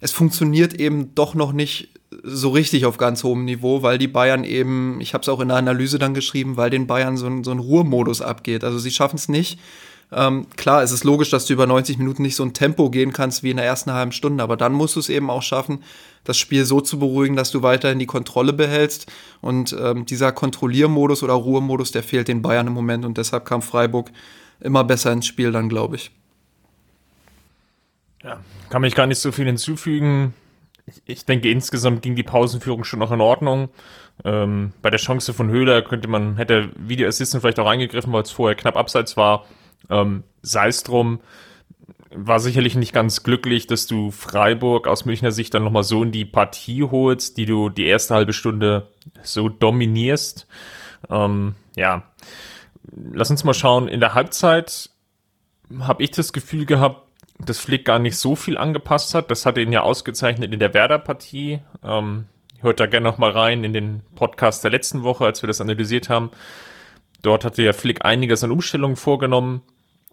Es 0.00 0.12
funktioniert 0.12 0.72
eben 0.74 1.14
doch 1.14 1.34
noch 1.34 1.52
nicht 1.52 1.90
so 2.22 2.50
richtig 2.50 2.86
auf 2.86 2.96
ganz 2.96 3.22
hohem 3.22 3.44
Niveau, 3.44 3.82
weil 3.82 3.98
die 3.98 4.08
Bayern 4.08 4.44
eben, 4.44 4.98
ich 5.00 5.12
habe 5.12 5.22
es 5.22 5.28
auch 5.28 5.40
in 5.40 5.48
der 5.48 5.58
Analyse 5.58 5.98
dann 5.98 6.14
geschrieben, 6.14 6.56
weil 6.56 6.70
den 6.70 6.86
Bayern 6.86 7.16
so 7.16 7.26
ein, 7.26 7.44
so 7.44 7.50
ein 7.50 7.58
Ruhemodus 7.58 8.22
abgeht. 8.22 8.64
Also 8.64 8.78
sie 8.78 8.90
schaffen 8.90 9.16
es 9.16 9.28
nicht. 9.28 9.58
Ähm, 10.12 10.46
klar, 10.56 10.82
es 10.82 10.92
ist 10.92 11.04
logisch, 11.04 11.30
dass 11.30 11.46
du 11.46 11.52
über 11.52 11.66
90 11.66 11.98
Minuten 11.98 12.22
nicht 12.22 12.36
so 12.36 12.44
ein 12.44 12.52
Tempo 12.52 12.90
gehen 12.90 13.12
kannst 13.12 13.42
wie 13.42 13.50
in 13.50 13.56
der 13.56 13.66
ersten 13.66 13.92
halben 13.92 14.12
Stunde, 14.12 14.42
aber 14.42 14.56
dann 14.56 14.72
musst 14.72 14.94
du 14.94 15.00
es 15.00 15.08
eben 15.08 15.30
auch 15.30 15.42
schaffen, 15.42 15.82
das 16.24 16.38
Spiel 16.38 16.64
so 16.64 16.80
zu 16.80 16.98
beruhigen, 16.98 17.34
dass 17.34 17.50
du 17.50 17.62
weiterhin 17.62 17.98
die 17.98 18.06
Kontrolle 18.06 18.52
behältst. 18.52 19.10
Und 19.40 19.76
ähm, 19.78 20.06
dieser 20.06 20.32
Kontrolliermodus 20.32 21.22
oder 21.22 21.34
Ruhemodus, 21.34 21.90
der 21.90 22.02
fehlt 22.02 22.28
den 22.28 22.42
Bayern 22.42 22.68
im 22.68 22.72
Moment 22.72 23.04
und 23.04 23.18
deshalb 23.18 23.44
kam 23.44 23.62
Freiburg 23.62 24.10
immer 24.60 24.84
besser 24.84 25.12
ins 25.12 25.26
Spiel 25.26 25.52
dann, 25.52 25.68
glaube 25.68 25.96
ich. 25.96 26.10
Ja, 28.22 28.40
kann 28.70 28.82
mich 28.82 28.94
gar 28.94 29.06
nicht 29.06 29.18
so 29.18 29.32
viel 29.32 29.46
hinzufügen 29.46 30.34
ich 31.04 31.24
denke, 31.24 31.50
insgesamt 31.50 32.02
ging 32.02 32.14
die 32.14 32.22
Pausenführung 32.22 32.84
schon 32.84 33.00
noch 33.00 33.10
in 33.10 33.20
Ordnung. 33.20 33.68
Ähm, 34.24 34.72
bei 34.82 34.90
der 34.90 34.98
Chance 34.98 35.34
von 35.34 35.50
Höhler 35.50 35.82
könnte 35.82 36.08
man, 36.08 36.36
hätte 36.36 36.70
Video 36.76 37.08
Assistant 37.08 37.42
vielleicht 37.42 37.58
auch 37.58 37.66
eingegriffen, 37.66 38.12
weil 38.12 38.22
es 38.22 38.30
vorher 38.30 38.54
knapp 38.54 38.76
abseits 38.76 39.16
war. 39.16 39.46
Ähm, 39.90 40.24
Sei 40.46 40.68
es 40.68 40.84
drum, 40.84 41.18
war 42.14 42.38
sicherlich 42.38 42.76
nicht 42.76 42.92
ganz 42.92 43.24
glücklich, 43.24 43.66
dass 43.66 43.88
du 43.88 44.12
Freiburg 44.12 44.86
aus 44.86 45.04
Münchner 45.04 45.32
Sicht 45.32 45.52
dann 45.54 45.64
nochmal 45.64 45.82
so 45.82 46.04
in 46.04 46.12
die 46.12 46.24
Partie 46.24 46.84
holst, 46.84 47.36
die 47.36 47.46
du 47.46 47.68
die 47.68 47.86
erste 47.86 48.14
halbe 48.14 48.32
Stunde 48.32 48.88
so 49.24 49.48
dominierst. 49.48 50.46
Ähm, 51.10 51.56
ja, 51.74 52.04
lass 53.12 53.30
uns 53.30 53.42
mal 53.42 53.54
schauen. 53.54 53.88
In 53.88 53.98
der 53.98 54.14
Halbzeit 54.14 54.90
habe 55.80 56.04
ich 56.04 56.12
das 56.12 56.32
Gefühl 56.32 56.64
gehabt, 56.64 57.02
dass 57.40 57.58
Flick 57.58 57.84
gar 57.84 57.98
nicht 57.98 58.16
so 58.16 58.36
viel 58.36 58.56
angepasst 58.56 59.14
hat. 59.14 59.32
Das 59.32 59.46
hat 59.46 59.58
ihn 59.58 59.72
ja 59.72 59.82
ausgezeichnet 59.82 60.52
in 60.52 60.60
der 60.60 60.74
Werder-Partie. 60.74 61.58
Ähm, 61.82 62.26
hört 62.60 62.78
da 62.78 62.86
gerne 62.86 63.04
noch 63.04 63.18
mal 63.18 63.32
rein 63.32 63.64
in 63.64 63.72
den 63.72 64.02
Podcast 64.14 64.62
der 64.62 64.70
letzten 64.70 65.02
Woche, 65.02 65.24
als 65.24 65.42
wir 65.42 65.48
das 65.48 65.60
analysiert 65.60 66.08
haben. 66.08 66.30
Dort 67.22 67.44
hatte 67.44 67.62
ja 67.62 67.72
Flick 67.72 68.04
einiges 68.04 68.44
an 68.44 68.52
Umstellungen 68.52 68.96
vorgenommen. 68.96 69.62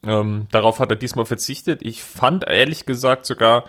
Ähm, 0.06 0.48
darauf 0.52 0.80
hat 0.80 0.90
er 0.90 0.96
diesmal 0.96 1.26
verzichtet. 1.26 1.82
Ich 1.82 2.04
fand 2.04 2.46
ehrlich 2.46 2.86
gesagt 2.86 3.26
sogar, 3.26 3.66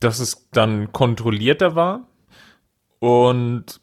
dass 0.00 0.18
es 0.18 0.48
dann 0.50 0.92
kontrollierter 0.92 1.74
war. 1.74 2.08
Und 2.98 3.80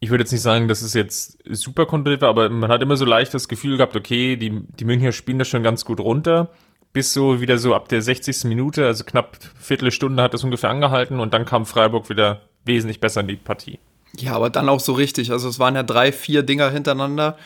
ich 0.00 0.10
würde 0.10 0.22
jetzt 0.22 0.32
nicht 0.32 0.42
sagen, 0.42 0.68
dass 0.68 0.82
es 0.82 0.94
jetzt 0.94 1.38
super 1.50 1.86
kontrolliert 1.86 2.22
war, 2.22 2.28
aber 2.28 2.48
man 2.48 2.70
hat 2.70 2.82
immer 2.82 2.96
so 2.96 3.04
leicht 3.04 3.34
das 3.34 3.48
Gefühl 3.48 3.76
gehabt, 3.76 3.96
okay, 3.96 4.36
die, 4.36 4.62
die 4.78 4.84
Münchner 4.84 5.12
spielen 5.12 5.38
das 5.38 5.48
schon 5.48 5.62
ganz 5.62 5.84
gut 5.84 6.00
runter. 6.00 6.50
Bis 6.92 7.12
so 7.12 7.40
wieder 7.40 7.58
so 7.58 7.74
ab 7.74 7.88
der 7.88 8.00
60. 8.00 8.44
Minute, 8.44 8.86
also 8.86 9.04
knapp 9.04 9.36
Viertelstunde 9.60 10.22
hat 10.22 10.32
das 10.32 10.42
ungefähr 10.42 10.70
angehalten 10.70 11.20
und 11.20 11.34
dann 11.34 11.44
kam 11.44 11.66
Freiburg 11.66 12.08
wieder 12.08 12.42
wesentlich 12.64 12.98
besser 12.98 13.20
in 13.20 13.28
die 13.28 13.36
Partie. 13.36 13.78
Ja, 14.16 14.32
aber 14.32 14.48
dann 14.48 14.68
auch 14.68 14.80
so 14.80 14.94
richtig. 14.94 15.30
Also 15.30 15.48
es 15.48 15.58
waren 15.58 15.74
ja 15.74 15.82
drei, 15.82 16.12
vier 16.12 16.42
Dinger 16.42 16.70
hintereinander. 16.70 17.36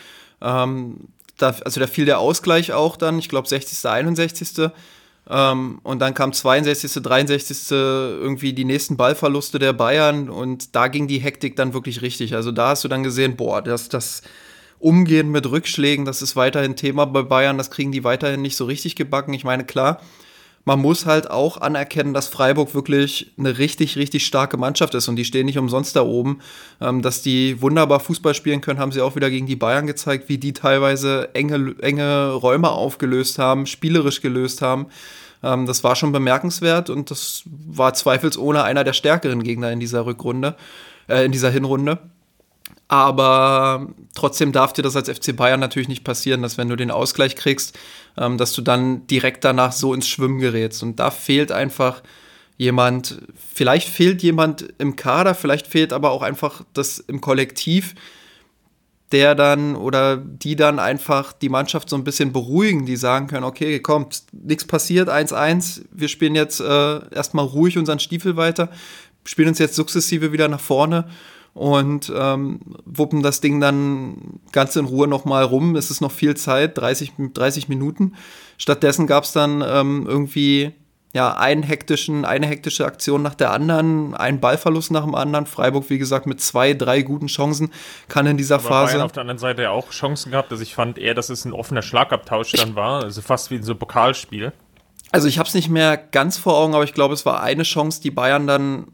Ähm, 0.40 1.08
da, 1.39 1.55
also 1.65 1.81
da 1.81 1.87
fiel 1.87 2.05
der 2.05 2.19
Ausgleich 2.19 2.73
auch 2.73 2.97
dann, 2.97 3.19
ich 3.19 3.29
glaube 3.29 3.49
60., 3.49 3.85
61. 3.85 4.71
Ähm, 5.31 5.81
und 5.83 6.01
dann 6.01 6.15
kam 6.15 6.33
62., 6.33 7.03
63. 7.03 7.71
irgendwie 7.71 8.53
die 8.53 8.65
nächsten 8.65 8.97
Ballverluste 8.97 9.59
der 9.59 9.73
Bayern 9.73 10.29
und 10.29 10.75
da 10.75 10.89
ging 10.89 11.07
die 11.07 11.19
Hektik 11.19 11.57
dann 11.57 11.75
wirklich 11.75 12.03
richtig. 12.03 12.35
Also 12.35 12.51
da 12.53 12.71
hast 12.71 12.85
du 12.85 12.89
dann 12.89 13.03
gesehen, 13.03 13.37
boah, 13.37 13.62
das, 13.62 13.89
das 13.89 14.23
Umgehen 14.79 15.31
mit 15.31 15.49
Rückschlägen, 15.49 16.05
das 16.05 16.23
ist 16.23 16.35
weiterhin 16.35 16.75
Thema 16.75 17.05
bei 17.07 17.23
Bayern, 17.23 17.57
das 17.57 17.71
kriegen 17.71 17.93
die 17.93 18.03
weiterhin 18.03 18.43
nicht 18.43 18.57
so 18.57 18.65
richtig 18.65 18.97
gebacken. 18.97 19.33
Ich 19.33 19.45
meine, 19.45 19.65
klar, 19.65 20.01
man 20.64 20.81
muss 20.81 21.07
halt 21.07 21.31
auch 21.31 21.61
anerkennen, 21.61 22.14
dass 22.14 22.28
Freiburg 22.28 22.75
wirklich 22.75 23.33
eine 23.37 23.59
richtig, 23.59 23.97
richtig 23.97 24.25
starke 24.25 24.57
Mannschaft 24.57 24.95
ist 24.95 25.09
und 25.09 25.16
die 25.16 25.25
stehen 25.25 25.47
nicht 25.47 25.59
umsonst 25.59 25.97
da 25.97 26.02
oben. 26.02 26.38
Ähm, 26.81 27.02
dass 27.02 27.23
die 27.23 27.61
wunderbar 27.61 28.00
Fußball 28.00 28.35
spielen 28.35 28.61
können, 28.61 28.78
haben 28.78 28.92
sie 28.92 29.00
auch 29.00 29.16
wieder 29.16 29.31
gegen 29.31 29.47
die 29.47 29.57
Bayern 29.57 29.87
gezeigt, 29.87 30.28
wie 30.28 30.38
die 30.38 30.52
teilweise 30.52 31.35
enge, 31.35 31.75
enge 31.81 32.33
Räume 32.33 32.71
aufgelöst 32.71 33.38
haben, 33.38 33.66
spielerisch 33.66 34.21
gelöst 34.21 34.62
haben. 34.62 34.87
Ähm, 35.42 35.66
das 35.66 35.83
war 35.83 35.97
schon 35.97 36.12
bemerkenswert 36.12 36.90
und 36.90 37.11
das 37.11 37.42
war 37.47 37.95
zweifelsohne 37.95 38.62
einer 38.62 38.85
der 38.85 38.92
stärkeren 38.92 39.42
Gegner 39.42 39.73
in 39.73 39.81
dieser 39.81 40.07
Rückrunde, 40.07 40.54
äh, 41.09 41.25
in 41.25 41.33
dieser 41.33 41.50
Hinrunde. 41.50 41.99
Aber 42.92 43.87
trotzdem 44.14 44.52
darf 44.52 44.75
dir 44.75 44.82
das 44.82 44.96
als 44.96 45.08
FC 45.08 45.34
Bayern 45.34 45.61
natürlich 45.61 45.88
nicht 45.88 46.04
passieren, 46.04 46.42
dass 46.42 46.58
wenn 46.58 46.68
du 46.68 46.76
den 46.76 46.90
Ausgleich 46.90 47.37
kriegst, 47.37 47.78
ähm, 48.18 48.37
dass 48.37 48.52
du 48.52 48.61
dann 48.61 49.06
direkt 49.06 49.46
danach 49.46 49.72
so 49.72 49.94
ins 49.94 50.06
Schwimmen 50.06 50.40
gerätst. 50.40 50.82
Und 50.82 51.00
da 51.00 51.11
fehlt 51.11 51.52
einfach 51.52 52.02
jemand, 52.58 53.22
vielleicht 53.54 53.88
fehlt 53.88 54.22
jemand 54.22 54.75
im 54.76 54.94
Kader, 54.94 55.34
vielleicht 55.34 55.68
fehlt 55.68 55.94
aber 55.94 56.11
auch 56.11 56.20
einfach 56.20 56.64
das 56.75 56.99
im 56.99 57.22
Kollektiv, 57.22 57.94
der 59.11 59.34
dann 59.34 59.75
oder 59.75 60.18
die 60.18 60.54
dann 60.54 60.78
einfach 60.78 61.32
die 61.32 61.49
Mannschaft 61.49 61.88
so 61.88 61.96
ein 61.96 62.04
bisschen 62.04 62.30
beruhigen, 62.34 62.84
die 62.84 62.96
sagen 62.96 63.26
können, 63.26 63.44
okay, 63.44 63.80
komm, 63.80 64.08
nichts 64.32 64.66
passiert, 64.66 65.08
1-1, 65.08 65.87
wir 65.92 66.08
spielen 66.08 66.34
jetzt 66.34 66.61
äh, 66.61 67.14
erstmal 67.14 67.46
ruhig 67.46 67.78
unseren 67.78 68.00
Stiefel 68.00 68.37
weiter, 68.37 68.68
spielen 69.25 69.49
uns 69.49 69.58
jetzt 69.58 69.76
sukzessive 69.76 70.30
wieder 70.32 70.49
nach 70.49 70.61
vorne 70.61 71.06
und 71.54 72.11
ähm, 72.14 72.61
wuppen 72.85 73.23
das 73.23 73.40
Ding 73.40 73.61
dann 73.61 74.40
ganz 74.52 74.76
in 74.76 74.87
Ruhe 74.87 75.06
nochmal 75.06 75.44
rum. 75.44 75.76
Es 75.76 75.90
ist 75.90 76.00
noch 76.00 76.12
viel 76.12 76.37
Zeit, 76.37 76.78
30, 76.78 77.12
30 77.35 77.68
Minuten. 77.68 78.14
Stattdessen 78.56 79.06
gab 79.06 79.25
es 79.25 79.32
dann 79.32 79.62
ähm, 79.66 80.06
irgendwie 80.09 80.73
ja, 81.14 81.37
einen 81.37 81.62
hektischen, 81.62 82.25
eine 82.25 82.47
hektische 82.47 82.87
Aktion 82.87 83.21
nach 83.21 83.35
der 83.35 83.50
anderen, 83.50 84.14
einen 84.14 84.40
Ballverlust 84.40 84.90
nach 84.92 85.04
dem 85.04 85.14
anderen. 85.14 85.44
Freiburg, 85.44 85.90
wie 85.90 85.99
gesagt, 85.99 86.26
mit 86.26 86.40
zwei, 86.40 86.73
drei 86.73 87.02
guten 87.02 87.26
Chancen 87.26 87.71
kann 88.09 88.26
in 88.26 88.38
dieser 88.38 88.54
Aber 88.56 88.68
Phase. 88.68 88.92
Bayern 88.94 89.04
auf 89.04 89.12
der 89.12 89.21
anderen 89.21 89.38
Seite 89.38 89.62
ja 89.62 89.71
auch 89.71 89.90
Chancen 89.90 90.30
gehabt. 90.30 90.50
Also 90.50 90.62
ich 90.62 90.75
fand 90.75 90.99
eher, 90.99 91.12
dass 91.12 91.28
es 91.28 91.44
ein 91.44 91.52
offener 91.52 91.82
Schlagabtausch 91.82 92.52
dann 92.52 92.76
war, 92.76 93.02
also 93.02 93.21
fast 93.21 93.50
wie 93.50 93.56
in 93.56 93.62
so 93.62 93.75
Pokalspiel. 93.75 94.52
Also 95.11 95.28
ich 95.28 95.38
habe 95.38 95.47
es 95.47 95.54
nicht 95.54 95.68
mehr 95.68 95.99
ganz 95.99 96.38
vor 96.38 96.56
Augen, 96.56 96.75
aber 96.75 96.85
ich 96.85 96.94
glaube, 96.94 97.12
es 97.12 97.26
war 97.26 97.42
eine 97.42 97.64
Chance, 97.64 98.00
die 98.00 98.11
Bayern 98.11 98.47
dann 98.47 98.87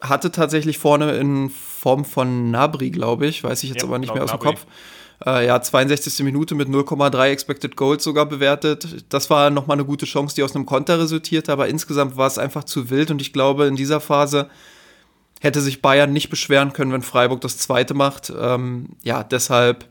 hatte 0.00 0.30
tatsächlich 0.30 0.78
vorne 0.78 1.16
in 1.16 1.50
Form 1.50 2.04
von 2.04 2.50
Nabri, 2.50 2.90
glaube 2.90 3.26
ich, 3.26 3.42
weiß 3.42 3.62
ich 3.62 3.70
jetzt 3.70 3.82
ja, 3.82 3.88
aber 3.88 3.98
nicht 3.98 4.12
mehr 4.14 4.24
aus 4.24 4.30
dem 4.30 4.40
Kopf. 4.40 4.66
Äh, 5.24 5.46
ja, 5.46 5.60
62. 5.60 6.24
Minute 6.24 6.54
mit 6.54 6.68
0,3 6.68 7.28
Expected 7.28 7.76
Goals 7.76 8.04
sogar 8.04 8.26
bewertet. 8.26 9.06
Das 9.08 9.30
war 9.30 9.50
nochmal 9.50 9.76
eine 9.76 9.86
gute 9.86 10.04
Chance, 10.04 10.34
die 10.34 10.42
aus 10.42 10.54
einem 10.54 10.66
Konter 10.66 10.98
resultierte, 10.98 11.52
aber 11.52 11.68
insgesamt 11.68 12.16
war 12.16 12.26
es 12.26 12.38
einfach 12.38 12.64
zu 12.64 12.90
wild 12.90 13.10
und 13.10 13.22
ich 13.22 13.32
glaube, 13.32 13.66
in 13.66 13.76
dieser 13.76 14.00
Phase 14.00 14.50
hätte 15.40 15.60
sich 15.60 15.82
Bayern 15.82 16.12
nicht 16.12 16.28
beschweren 16.28 16.72
können, 16.72 16.92
wenn 16.92 17.02
Freiburg 17.02 17.40
das 17.40 17.58
zweite 17.58 17.94
macht. 17.94 18.32
Ähm, 18.38 18.90
ja, 19.02 19.22
deshalb 19.22 19.86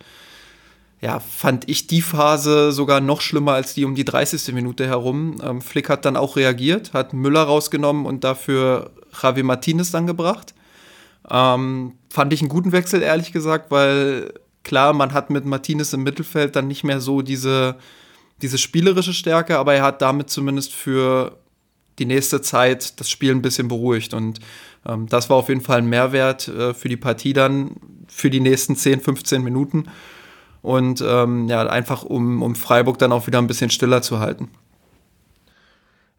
ja, 1.01 1.19
fand 1.19 1.69
ich 1.69 1.87
die 1.87 2.01
Phase 2.01 2.71
sogar 2.71 2.99
noch 2.99 3.21
schlimmer 3.21 3.53
als 3.53 3.73
die 3.73 3.85
um 3.85 3.95
die 3.95 4.05
30. 4.05 4.53
Minute 4.53 4.87
herum. 4.87 5.37
Ähm, 5.43 5.61
Flick 5.61 5.89
hat 5.89 6.05
dann 6.05 6.17
auch 6.17 6.35
reagiert, 6.35 6.93
hat 6.93 7.13
Müller 7.13 7.43
rausgenommen 7.43 8.05
und 8.05 8.23
dafür 8.23 8.91
Javi 9.21 9.43
Martinez 9.43 9.91
dann 9.91 10.07
gebracht. 10.07 10.53
Ähm, 11.29 11.93
fand 12.09 12.33
ich 12.33 12.41
einen 12.41 12.49
guten 12.49 12.71
Wechsel, 12.71 13.01
ehrlich 13.01 13.31
gesagt, 13.31 13.71
weil 13.71 14.33
klar, 14.63 14.93
man 14.93 15.13
hat 15.13 15.29
mit 15.29 15.45
Martinez 15.45 15.93
im 15.93 16.03
Mittelfeld 16.03 16.55
dann 16.55 16.67
nicht 16.67 16.83
mehr 16.83 16.99
so 16.99 17.21
diese, 17.21 17.75
diese 18.41 18.57
spielerische 18.57 19.13
Stärke, 19.13 19.57
aber 19.57 19.73
er 19.73 19.83
hat 19.83 20.01
damit 20.01 20.29
zumindest 20.29 20.73
für 20.73 21.37
die 21.99 22.05
nächste 22.05 22.41
Zeit 22.41 22.99
das 22.99 23.09
Spiel 23.09 23.31
ein 23.31 23.41
bisschen 23.41 23.67
beruhigt. 23.67 24.13
Und 24.13 24.39
ähm, 24.85 25.07
das 25.07 25.29
war 25.29 25.37
auf 25.37 25.49
jeden 25.49 25.61
Fall 25.61 25.79
ein 25.79 25.87
Mehrwert 25.87 26.47
äh, 26.47 26.73
für 26.73 26.89
die 26.89 26.97
Partie 26.97 27.33
dann 27.33 27.77
für 28.07 28.29
die 28.29 28.41
nächsten 28.41 28.75
10, 28.75 29.01
15 29.01 29.41
Minuten. 29.41 29.85
Und 30.61 31.03
ähm, 31.07 31.47
ja, 31.47 31.65
einfach 31.67 32.03
um, 32.03 32.41
um 32.41 32.55
Freiburg 32.55 32.97
dann 32.97 33.11
auch 33.11 33.27
wieder 33.27 33.39
ein 33.39 33.47
bisschen 33.47 33.69
stiller 33.69 34.01
zu 34.01 34.19
halten. 34.19 34.49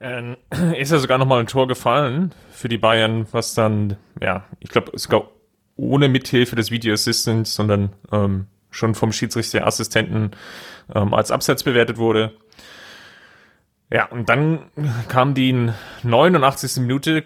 Ähm, 0.01 0.37
ist 0.77 0.93
ja 0.93 0.99
sogar 0.99 1.19
nochmal 1.19 1.41
ein 1.41 1.47
Tor 1.47 1.69
gefallen 1.69 2.35
für 2.51 2.69
die 2.69 2.79
Bayern, 2.79 3.27
was 3.33 3.55
dann, 3.55 3.97
ja, 4.21 4.45
ich 4.61 4.71
glaube, 4.71 4.99
sogar 4.99 5.31
ohne 5.77 6.09
Mithilfe 6.09 6.57
des 6.57 6.71
Video 6.71 6.95
Assistants, 6.95 7.55
sondern 7.55 7.93
ähm, 8.13 8.47
schon 8.71 8.95
vom 8.95 9.13
Schiedsrichterassistenten 9.13 10.33
ähm, 10.95 11.15
als 11.15 11.31
Abseits 11.31 11.63
bewertet 11.63 11.99
wurde. 11.99 12.33
Ja, 13.91 14.07
und 14.07 14.29
dann 14.29 14.71
kam 15.09 15.35
die 15.35 15.71
89. 16.03 16.83
Minute, 16.83 17.25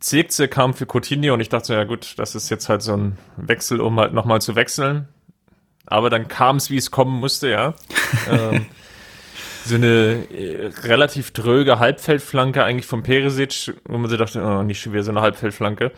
Zirkze 0.00 0.48
kam 0.48 0.74
für 0.74 0.86
Coutinho 0.86 1.34
und 1.34 1.40
ich 1.40 1.48
dachte, 1.48 1.74
ja 1.74 1.84
gut, 1.84 2.18
das 2.18 2.34
ist 2.34 2.50
jetzt 2.50 2.68
halt 2.68 2.82
so 2.82 2.96
ein 2.96 3.18
Wechsel, 3.36 3.80
um 3.80 3.98
halt 3.98 4.12
nochmal 4.12 4.40
zu 4.40 4.54
wechseln. 4.54 5.08
Aber 5.86 6.10
dann 6.10 6.28
kam 6.28 6.56
es, 6.56 6.70
wie 6.70 6.76
es 6.76 6.90
kommen 6.90 7.20
musste, 7.20 7.50
ja. 7.50 7.74
ähm, 8.30 8.66
so 9.64 9.76
eine 9.76 10.26
äh, 10.30 10.70
relativ 10.82 11.30
dröge 11.30 11.78
Halbfeldflanke 11.78 12.62
eigentlich 12.64 12.86
von 12.86 13.02
Peresic, 13.02 13.74
wo 13.84 13.96
man 13.96 14.10
sich 14.10 14.18
dachte, 14.18 14.42
oh, 14.42 14.62
nicht 14.62 14.80
schon 14.80 14.92
wieder 14.92 15.02
so 15.02 15.10
eine 15.10 15.22
Halbfeldflanke. 15.22 15.92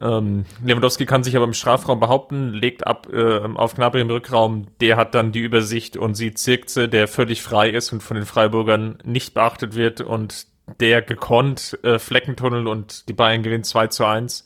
Ähm, 0.00 0.44
Lewandowski 0.64 1.06
kann 1.06 1.24
sich 1.24 1.36
aber 1.36 1.44
im 1.44 1.52
Strafraum 1.52 2.00
behaupten, 2.00 2.52
legt 2.52 2.86
ab 2.86 3.08
äh, 3.12 3.40
auf 3.40 3.74
Gnabry 3.74 4.00
im 4.00 4.10
Rückraum. 4.10 4.66
Der 4.80 4.96
hat 4.96 5.14
dann 5.14 5.32
die 5.32 5.40
Übersicht 5.40 5.96
und 5.96 6.14
sieht 6.14 6.38
Zirkze, 6.38 6.88
der 6.88 7.08
völlig 7.08 7.42
frei 7.42 7.70
ist 7.70 7.92
und 7.92 8.02
von 8.02 8.16
den 8.16 8.26
Freiburgern 8.26 8.98
nicht 9.04 9.34
beachtet 9.34 9.74
wird 9.74 10.00
und 10.00 10.46
der 10.80 11.02
gekonnt 11.02 11.78
äh, 11.82 11.98
Fleckentunnel 11.98 12.66
und 12.68 13.08
die 13.08 13.12
Bayern 13.12 13.42
gewinnen 13.42 13.64
2 13.64 13.88
zu 13.88 14.04
1. 14.04 14.44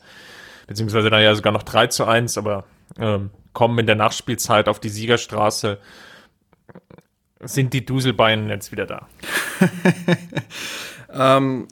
Beziehungsweise 0.67 1.09
dann 1.09 1.21
ja 1.21 1.35
sogar 1.35 1.53
noch 1.53 1.63
3 1.63 1.87
zu 1.87 2.05
1, 2.05 2.37
aber 2.37 2.65
ähm, 2.97 3.29
kommen 3.53 3.77
in 3.79 3.85
der 3.85 3.95
Nachspielzeit 3.95 4.67
auf 4.67 4.79
die 4.79 4.89
Siegerstraße 4.89 5.77
sind 7.45 7.73
die 7.73 7.85
Duselbeinen 7.85 8.49
jetzt 8.49 8.71
wieder 8.71 8.85
da? 8.85 9.07
ähm, 11.37 11.67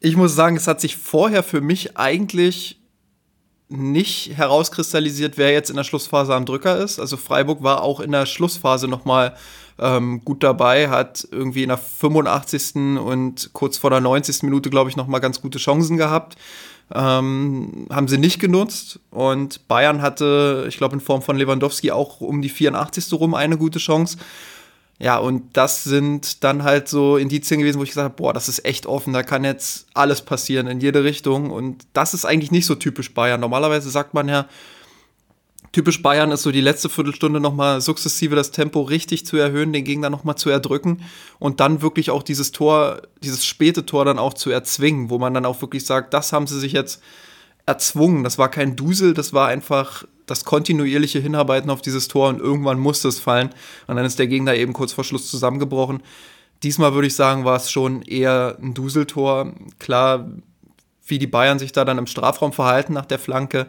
ich 0.00 0.16
muss 0.16 0.34
sagen, 0.34 0.56
es 0.56 0.66
hat 0.66 0.80
sich 0.80 0.96
vorher 0.96 1.42
für 1.42 1.60
mich 1.60 1.96
eigentlich 1.96 2.80
nicht 3.68 4.36
herauskristallisiert, 4.36 5.38
wer 5.38 5.52
jetzt 5.52 5.70
in 5.70 5.76
der 5.76 5.84
Schlussphase 5.84 6.34
am 6.34 6.44
Drücker 6.44 6.76
ist. 6.78 6.98
Also 6.98 7.16
Freiburg 7.16 7.62
war 7.62 7.82
auch 7.82 8.00
in 8.00 8.10
der 8.10 8.26
Schlussphase 8.26 8.88
noch 8.88 9.04
mal 9.04 9.36
ähm, 9.78 10.22
gut 10.24 10.42
dabei, 10.42 10.90
hat 10.90 11.26
irgendwie 11.30 11.62
in 11.62 11.68
der 11.68 11.78
85. 11.78 12.98
und 12.98 13.50
kurz 13.52 13.78
vor 13.78 13.90
der 13.90 14.00
90. 14.00 14.42
Minute, 14.42 14.70
glaube 14.70 14.90
ich, 14.90 14.96
noch 14.96 15.06
mal 15.06 15.20
ganz 15.20 15.40
gute 15.40 15.58
Chancen 15.58 15.96
gehabt. 15.96 16.36
Ähm, 16.92 17.86
haben 17.90 18.08
sie 18.08 18.18
nicht 18.18 18.40
genutzt 18.40 18.98
und 19.10 19.68
Bayern 19.68 20.02
hatte, 20.02 20.64
ich 20.68 20.76
glaube, 20.76 20.94
in 20.94 21.00
Form 21.00 21.22
von 21.22 21.36
Lewandowski 21.36 21.92
auch 21.92 22.20
um 22.20 22.42
die 22.42 22.48
84. 22.48 23.12
rum 23.12 23.34
eine 23.34 23.56
gute 23.56 23.78
Chance. 23.78 24.18
Ja, 25.02 25.16
und 25.16 25.56
das 25.56 25.82
sind 25.82 26.44
dann 26.44 26.62
halt 26.62 26.86
so 26.86 27.16
Indizien 27.16 27.58
gewesen, 27.58 27.78
wo 27.78 27.84
ich 27.84 27.88
gesagt 27.88 28.04
habe, 28.04 28.16
boah, 28.16 28.34
das 28.34 28.50
ist 28.50 28.66
echt 28.66 28.84
offen, 28.84 29.14
da 29.14 29.22
kann 29.22 29.44
jetzt 29.44 29.86
alles 29.94 30.20
passieren 30.20 30.66
in 30.66 30.80
jede 30.80 31.04
Richtung. 31.04 31.50
Und 31.50 31.86
das 31.94 32.12
ist 32.12 32.26
eigentlich 32.26 32.50
nicht 32.50 32.66
so 32.66 32.74
typisch 32.74 33.14
Bayern. 33.14 33.40
Normalerweise 33.40 33.88
sagt 33.88 34.12
man 34.12 34.28
ja, 34.28 34.46
Typisch 35.72 36.02
Bayern 36.02 36.32
ist 36.32 36.42
so 36.42 36.50
die 36.50 36.60
letzte 36.60 36.88
Viertelstunde 36.88 37.38
nochmal 37.38 37.80
sukzessive 37.80 38.34
das 38.34 38.50
Tempo 38.50 38.80
richtig 38.82 39.24
zu 39.24 39.36
erhöhen, 39.36 39.72
den 39.72 39.84
Gegner 39.84 40.10
nochmal 40.10 40.34
zu 40.34 40.50
erdrücken 40.50 41.02
und 41.38 41.60
dann 41.60 41.80
wirklich 41.80 42.10
auch 42.10 42.24
dieses 42.24 42.50
Tor, 42.50 43.02
dieses 43.22 43.44
späte 43.44 43.86
Tor 43.86 44.04
dann 44.04 44.18
auch 44.18 44.34
zu 44.34 44.50
erzwingen, 44.50 45.10
wo 45.10 45.18
man 45.18 45.32
dann 45.32 45.46
auch 45.46 45.62
wirklich 45.62 45.86
sagt, 45.86 46.12
das 46.12 46.32
haben 46.32 46.48
sie 46.48 46.58
sich 46.58 46.72
jetzt 46.72 47.00
erzwungen. 47.66 48.24
Das 48.24 48.36
war 48.36 48.48
kein 48.48 48.74
Dusel, 48.74 49.14
das 49.14 49.32
war 49.32 49.46
einfach 49.46 50.04
das 50.30 50.44
kontinuierliche 50.44 51.18
Hinarbeiten 51.18 51.70
auf 51.70 51.82
dieses 51.82 52.08
Tor 52.08 52.28
und 52.28 52.40
irgendwann 52.40 52.78
musste 52.78 53.08
es 53.08 53.18
fallen 53.18 53.50
und 53.86 53.96
dann 53.96 54.04
ist 54.04 54.18
der 54.18 54.26
Gegner 54.26 54.54
eben 54.54 54.72
kurz 54.72 54.92
vor 54.92 55.04
Schluss 55.04 55.30
zusammengebrochen. 55.30 56.02
Diesmal 56.62 56.94
würde 56.94 57.06
ich 57.06 57.14
sagen, 57.14 57.44
war 57.44 57.56
es 57.56 57.70
schon 57.70 58.02
eher 58.02 58.58
ein 58.60 58.74
Duseltor. 58.74 59.52
Klar, 59.78 60.30
wie 61.06 61.18
die 61.18 61.26
Bayern 61.26 61.58
sich 61.58 61.72
da 61.72 61.84
dann 61.84 61.98
im 61.98 62.06
Strafraum 62.06 62.52
verhalten 62.52 62.92
nach 62.92 63.06
der 63.06 63.18
Flanke, 63.18 63.66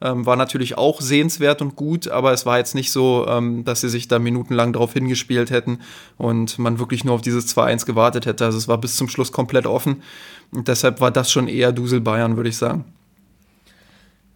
ähm, 0.00 0.24
war 0.24 0.36
natürlich 0.36 0.78
auch 0.78 1.00
sehenswert 1.00 1.60
und 1.60 1.76
gut, 1.76 2.08
aber 2.08 2.32
es 2.32 2.46
war 2.46 2.58
jetzt 2.58 2.74
nicht 2.74 2.90
so, 2.90 3.26
ähm, 3.28 3.64
dass 3.64 3.82
sie 3.82 3.90
sich 3.90 4.08
da 4.08 4.18
minutenlang 4.18 4.72
darauf 4.72 4.94
hingespielt 4.94 5.50
hätten 5.50 5.80
und 6.16 6.58
man 6.58 6.78
wirklich 6.78 7.04
nur 7.04 7.14
auf 7.14 7.20
dieses 7.20 7.54
2-1 7.54 7.84
gewartet 7.84 8.24
hätte. 8.24 8.46
Also 8.46 8.56
es 8.56 8.68
war 8.68 8.78
bis 8.78 8.96
zum 8.96 9.08
Schluss 9.08 9.30
komplett 9.30 9.66
offen 9.66 10.02
und 10.52 10.68
deshalb 10.68 11.00
war 11.00 11.10
das 11.10 11.30
schon 11.30 11.48
eher 11.48 11.72
Dusel 11.72 12.00
Bayern, 12.00 12.36
würde 12.36 12.48
ich 12.48 12.56
sagen. 12.56 12.84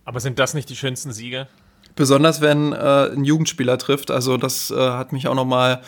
Aber 0.05 0.21
sind 0.21 0.39
das 0.39 0.53
nicht 0.53 0.69
die 0.69 0.77
schönsten 0.77 1.13
Siege? 1.13 1.49
Besonders 1.97 2.41
wenn 2.41 2.73
äh, 2.73 3.11
ein 3.13 3.25
Jugendspieler 3.25 3.79
trifft. 3.79 4.11
Also 4.11 4.37
das 4.37 4.71
äh, 4.71 4.77
hat 4.77 5.13
mich 5.13 5.29
auch 5.29 5.35
noch 5.35 5.45
mal 5.45 5.81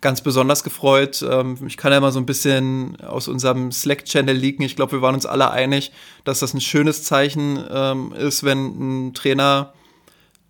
ganz 0.00 0.22
besonders 0.22 0.64
gefreut. 0.64 1.24
Ähm, 1.28 1.58
ich 1.66 1.76
kann 1.76 1.92
ja 1.92 2.00
mal 2.00 2.12
so 2.12 2.18
ein 2.18 2.26
bisschen 2.26 2.98
aus 3.00 3.28
unserem 3.28 3.70
Slack-Channel 3.70 4.34
liegen. 4.34 4.62
Ich 4.62 4.76
glaube, 4.76 4.92
wir 4.92 5.02
waren 5.02 5.14
uns 5.14 5.26
alle 5.26 5.50
einig, 5.50 5.92
dass 6.24 6.40
das 6.40 6.54
ein 6.54 6.60
schönes 6.60 7.02
Zeichen 7.02 7.62
ähm, 7.70 8.12
ist, 8.12 8.44
wenn 8.44 9.08
ein 9.08 9.14
Trainer 9.14 9.72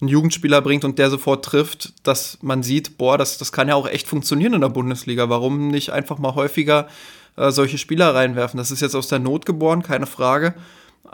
einen 0.01 0.09
Jugendspieler 0.09 0.63
bringt 0.63 0.85
und 0.85 0.99
der 0.99 1.11
sofort 1.11 1.45
trifft, 1.45 1.93
dass 2.07 2.39
man 2.41 2.63
sieht, 2.63 2.97
boah, 2.97 3.19
das, 3.19 3.37
das 3.37 3.53
kann 3.53 3.69
ja 3.69 3.75
auch 3.75 3.87
echt 3.87 4.07
funktionieren 4.07 4.55
in 4.55 4.61
der 4.63 4.69
Bundesliga. 4.69 5.29
Warum 5.29 5.69
nicht 5.69 5.91
einfach 5.91 6.19
mal 6.19 6.35
häufiger 6.35 6.89
äh, 7.37 7.51
solche 7.51 7.77
Spieler 7.77 8.15
reinwerfen? 8.15 8.57
Das 8.57 8.71
ist 8.71 8.81
jetzt 8.81 8.95
aus 8.95 9.09
der 9.09 9.19
Not 9.19 9.45
geboren, 9.45 9.83
keine 9.83 10.07
Frage. 10.07 10.55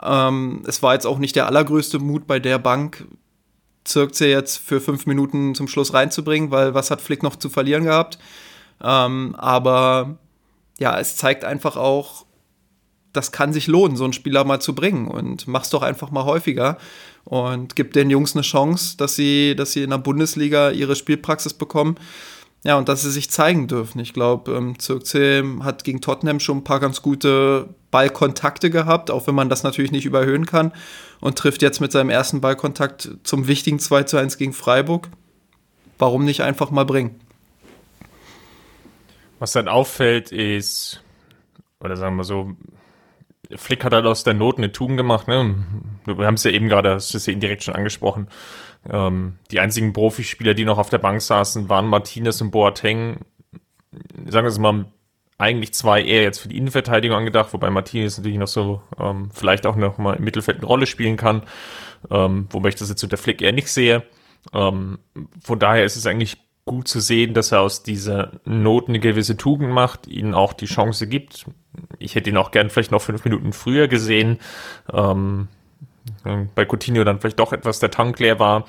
Ähm, 0.01 0.63
es 0.67 0.83
war 0.83 0.93
jetzt 0.93 1.05
auch 1.05 1.17
nicht 1.17 1.35
der 1.35 1.47
allergrößte 1.47 1.99
Mut 1.99 2.27
bei 2.27 2.39
der 2.39 2.59
Bank, 2.59 3.05
Zirkze 3.87 4.27
jetzt 4.27 4.57
für 4.57 4.81
fünf 4.81 5.05
Minuten 5.05 5.55
zum 5.55 5.67
Schluss 5.67 5.93
reinzubringen, 5.93 6.51
weil 6.51 6.73
was 6.73 6.91
hat 6.91 7.01
Flick 7.01 7.23
noch 7.23 7.37
zu 7.37 7.49
verlieren 7.49 7.85
gehabt? 7.85 8.19
Ähm, 8.83 9.35
aber 9.37 10.17
ja, 10.77 10.99
es 10.99 11.15
zeigt 11.15 11.43
einfach 11.43 11.77
auch, 11.77 12.25
das 13.13 13.31
kann 13.31 13.53
sich 13.53 13.67
lohnen, 13.67 13.97
so 13.97 14.03
einen 14.03 14.13
Spieler 14.13 14.43
mal 14.43 14.61
zu 14.61 14.75
bringen 14.75 15.07
und 15.07 15.47
mach's 15.47 15.69
doch 15.69 15.81
einfach 15.81 16.11
mal 16.11 16.25
häufiger 16.25 16.77
und 17.23 17.75
gib 17.75 17.93
den 17.93 18.09
Jungs 18.09 18.35
eine 18.35 18.43
Chance, 18.43 18.97
dass 18.97 19.15
sie, 19.15 19.55
dass 19.55 19.71
sie 19.71 19.83
in 19.83 19.89
der 19.89 19.97
Bundesliga 19.97 20.69
ihre 20.71 20.95
Spielpraxis 20.95 21.53
bekommen. 21.53 21.95
Ja, 22.63 22.77
und 22.77 22.89
dass 22.89 23.03
sie 23.03 23.11
sich 23.11 23.29
zeigen 23.29 23.67
dürfen. 23.67 23.99
Ich 23.99 24.13
glaube, 24.13 24.51
ähm, 24.51 24.77
Zirkzee 24.79 25.43
hat 25.61 25.83
gegen 25.83 26.01
Tottenham 26.01 26.39
schon 26.39 26.57
ein 26.57 26.63
paar 26.63 26.79
ganz 26.79 27.01
gute 27.01 27.69
Ballkontakte 27.91 28.69
gehabt, 28.69 29.11
auch 29.11 29.27
wenn 29.27 29.35
man 29.35 29.49
das 29.49 29.63
natürlich 29.63 29.91
nicht 29.91 30.05
überhöhen 30.05 30.45
kann. 30.45 30.71
Und 31.19 31.37
trifft 31.37 31.61
jetzt 31.61 31.81
mit 31.81 31.91
seinem 31.91 32.09
ersten 32.09 32.41
Ballkontakt 32.41 33.09
zum 33.23 33.47
wichtigen 33.47 33.79
2 33.79 34.03
zu 34.03 34.17
1 34.17 34.37
gegen 34.37 34.53
Freiburg. 34.53 35.09
Warum 35.97 36.25
nicht 36.25 36.41
einfach 36.41 36.69
mal 36.69 36.85
bringen? 36.85 37.19
Was 39.39 39.51
dann 39.51 39.67
auffällt, 39.67 40.31
ist, 40.31 41.03
oder 41.79 41.97
sagen 41.97 42.15
wir 42.15 42.23
so, 42.23 42.55
Flick 43.55 43.83
hat 43.83 43.93
halt 43.93 44.05
aus 44.05 44.23
der 44.23 44.33
Not 44.33 44.57
eine 44.57 44.71
Tugend 44.71 44.97
gemacht. 44.97 45.27
Ne? 45.27 45.55
Wir 46.05 46.25
haben 46.25 46.35
es 46.35 46.43
ja 46.43 46.51
eben 46.51 46.67
gerade, 46.67 46.89
das 46.89 47.13
ist 47.13 47.27
ja 47.27 47.33
indirekt 47.33 47.63
schon 47.63 47.75
angesprochen. 47.75 48.27
Ähm, 48.89 49.37
die 49.51 49.59
einzigen 49.59 49.93
Profispieler, 49.93 50.53
die 50.53 50.65
noch 50.65 50.77
auf 50.77 50.89
der 50.89 50.97
Bank 50.97 51.21
saßen, 51.21 51.69
waren 51.69 51.87
Martinez 51.87 52.41
und 52.41 52.51
Boateng. 52.51 53.21
Sagen 54.25 54.45
wir 54.45 54.51
es 54.51 54.59
mal, 54.59 54.85
eigentlich 55.37 55.73
zwei 55.73 56.01
eher 56.01 56.23
jetzt 56.23 56.39
für 56.39 56.47
die 56.47 56.57
Innenverteidigung 56.57 57.17
angedacht, 57.17 57.53
wobei 57.53 57.69
Martinez 57.69 58.17
natürlich 58.17 58.39
noch 58.39 58.47
so 58.47 58.81
ähm, 58.99 59.29
vielleicht 59.33 59.65
auch 59.65 59.75
noch 59.75 59.97
mal 59.97 60.15
im 60.15 60.23
Mittelfeld 60.23 60.57
eine 60.57 60.67
Rolle 60.67 60.87
spielen 60.87 61.17
kann, 61.17 61.43
ähm, 62.09 62.47
wobei 62.49 62.69
ich 62.69 62.75
das 62.75 62.89
jetzt 62.89 63.03
unter 63.03 63.17
Flick 63.17 63.41
eher 63.41 63.51
nicht 63.51 63.71
sehe. 63.71 64.03
Ähm, 64.53 64.99
von 65.41 65.59
daher 65.59 65.85
ist 65.85 65.95
es 65.95 66.07
eigentlich 66.07 66.37
gut 66.65 66.87
zu 66.87 66.99
sehen, 66.99 67.33
dass 67.33 67.51
er 67.51 67.61
aus 67.61 67.81
dieser 67.81 68.33
Not 68.45 68.89
eine 68.89 68.99
gewisse 68.99 69.37
Tugend 69.37 69.71
macht, 69.71 70.07
ihnen 70.07 70.33
auch 70.33 70.53
die 70.53 70.65
Chance 70.65 71.07
gibt. 71.07 71.45
Ich 71.97 72.15
hätte 72.15 72.29
ihn 72.29 72.37
auch 72.37 72.51
gern 72.51 72.69
vielleicht 72.69 72.91
noch 72.91 73.01
fünf 73.01 73.23
Minuten 73.23 73.53
früher 73.53 73.87
gesehen. 73.87 74.39
Ähm, 74.91 75.47
bei 76.55 76.65
Coutinho 76.65 77.03
dann 77.03 77.19
vielleicht 77.19 77.39
doch 77.39 77.53
etwas 77.53 77.79
der 77.79 77.91
Tank 77.91 78.19
leer 78.19 78.39
war. 78.39 78.65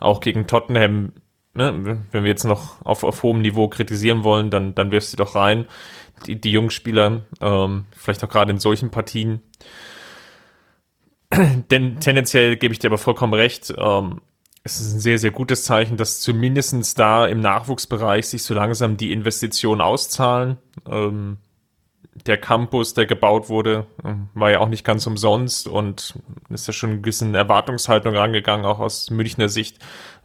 Auch 0.00 0.20
gegen 0.20 0.46
Tottenham, 0.46 1.12
ne, 1.54 1.98
wenn 2.10 2.24
wir 2.24 2.30
jetzt 2.30 2.44
noch 2.44 2.84
auf, 2.84 3.04
auf 3.04 3.22
hohem 3.22 3.42
Niveau 3.42 3.68
kritisieren 3.68 4.24
wollen, 4.24 4.50
dann, 4.50 4.74
dann 4.74 4.90
wirfst 4.90 5.12
du 5.12 5.16
doch 5.16 5.34
rein. 5.34 5.66
Die, 6.26 6.40
die 6.40 6.52
Jungspieler, 6.52 7.22
ähm, 7.40 7.86
vielleicht 7.96 8.22
auch 8.24 8.28
gerade 8.28 8.50
in 8.50 8.58
solchen 8.58 8.90
Partien. 8.90 9.40
Denn 11.70 12.00
tendenziell 12.00 12.56
gebe 12.56 12.72
ich 12.72 12.78
dir 12.78 12.88
aber 12.88 12.98
vollkommen 12.98 13.34
recht. 13.34 13.72
Ähm, 13.76 14.20
es 14.64 14.80
ist 14.80 14.94
ein 14.94 15.00
sehr, 15.00 15.18
sehr 15.18 15.32
gutes 15.32 15.64
Zeichen, 15.64 15.96
dass 15.96 16.20
zumindestens 16.20 16.94
da 16.94 17.26
im 17.26 17.40
Nachwuchsbereich 17.40 18.28
sich 18.28 18.44
so 18.44 18.54
langsam 18.54 18.96
die 18.96 19.12
Investitionen 19.12 19.80
auszahlen. 19.80 20.58
Ähm, 20.88 21.38
der 22.26 22.36
Campus, 22.36 22.94
der 22.94 23.06
gebaut 23.06 23.48
wurde, 23.48 23.86
ähm, 24.04 24.28
war 24.34 24.50
ja 24.50 24.60
auch 24.60 24.68
nicht 24.68 24.84
ganz 24.84 25.06
umsonst 25.06 25.66
und 25.66 26.14
ist 26.50 26.66
ja 26.66 26.72
schon 26.72 26.90
ein 26.90 27.02
bisschen 27.02 27.34
Erwartungshaltung 27.34 28.14
rangegangen, 28.14 28.66
auch 28.66 28.80
aus 28.80 29.10
Münchner 29.10 29.48
Sicht. 29.48 29.78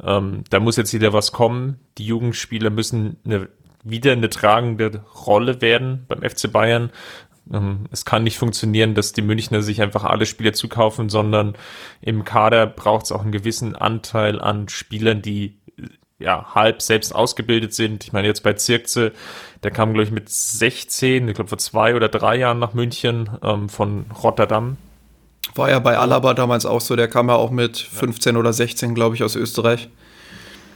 Ähm, 0.03 0.43
da 0.49 0.59
muss 0.59 0.75
jetzt 0.75 0.93
wieder 0.93 1.13
was 1.13 1.31
kommen. 1.31 1.79
Die 1.97 2.05
Jugendspieler 2.05 2.69
müssen 2.69 3.17
eine, 3.25 3.49
wieder 3.89 4.11
eine 4.11 4.29
tragende 4.29 5.03
Rolle 5.27 5.61
werden 5.61 6.05
beim 6.07 6.21
FC 6.21 6.51
Bayern. 6.51 6.91
Ähm, 7.51 7.85
es 7.91 8.05
kann 8.05 8.23
nicht 8.23 8.37
funktionieren, 8.37 8.95
dass 8.95 9.13
die 9.13 9.21
Münchner 9.21 9.61
sich 9.61 9.81
einfach 9.81 10.03
alle 10.03 10.25
Spieler 10.25 10.53
zukaufen, 10.53 11.09
sondern 11.09 11.55
im 12.01 12.23
Kader 12.23 12.67
braucht 12.67 13.05
es 13.05 13.11
auch 13.11 13.21
einen 13.21 13.31
gewissen 13.31 13.75
Anteil 13.75 14.41
an 14.41 14.69
Spielern, 14.69 15.21
die 15.21 15.57
ja, 16.19 16.55
halb 16.55 16.81
selbst 16.81 17.13
ausgebildet 17.13 17.73
sind. 17.73 18.03
Ich 18.03 18.13
meine, 18.13 18.27
jetzt 18.27 18.41
bei 18.41 18.53
Zirkze, 18.53 19.11
der 19.63 19.71
kam, 19.71 19.93
glaube 19.93 20.03
ich, 20.03 20.11
mit 20.11 20.29
16, 20.29 21.27
ich 21.27 21.35
glaube, 21.35 21.49
vor 21.49 21.57
zwei 21.59 21.95
oder 21.95 22.09
drei 22.09 22.37
Jahren 22.37 22.59
nach 22.59 22.73
München 22.73 23.29
ähm, 23.43 23.69
von 23.69 24.05
Rotterdam. 24.23 24.77
War 25.55 25.69
ja 25.69 25.79
bei 25.79 25.97
Alaba 25.97 26.33
damals 26.33 26.65
auch 26.65 26.81
so, 26.81 26.95
der 26.95 27.07
kam 27.07 27.29
ja 27.29 27.35
auch 27.35 27.51
mit 27.51 27.77
15 27.77 28.35
oder 28.35 28.51
16, 28.51 28.95
glaube 28.95 29.15
ich, 29.15 29.23
aus 29.23 29.35
Österreich. 29.35 29.89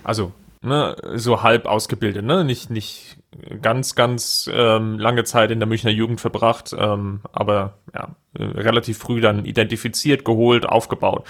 Also, 0.03 0.31
ne, 0.61 0.95
so 1.15 1.43
halb 1.43 1.65
ausgebildet, 1.65 2.25
ne? 2.25 2.43
Nicht, 2.43 2.69
nicht 2.69 3.17
ganz, 3.61 3.95
ganz 3.95 4.49
ähm, 4.53 4.99
lange 4.99 5.23
Zeit 5.23 5.51
in 5.51 5.59
der 5.59 5.67
Münchner 5.67 5.91
Jugend 5.91 6.21
verbracht, 6.21 6.75
ähm, 6.77 7.21
aber 7.31 7.79
ja, 7.93 8.15
relativ 8.37 8.97
früh 8.97 9.21
dann 9.21 9.45
identifiziert, 9.45 10.25
geholt, 10.25 10.65
aufgebaut, 10.65 11.25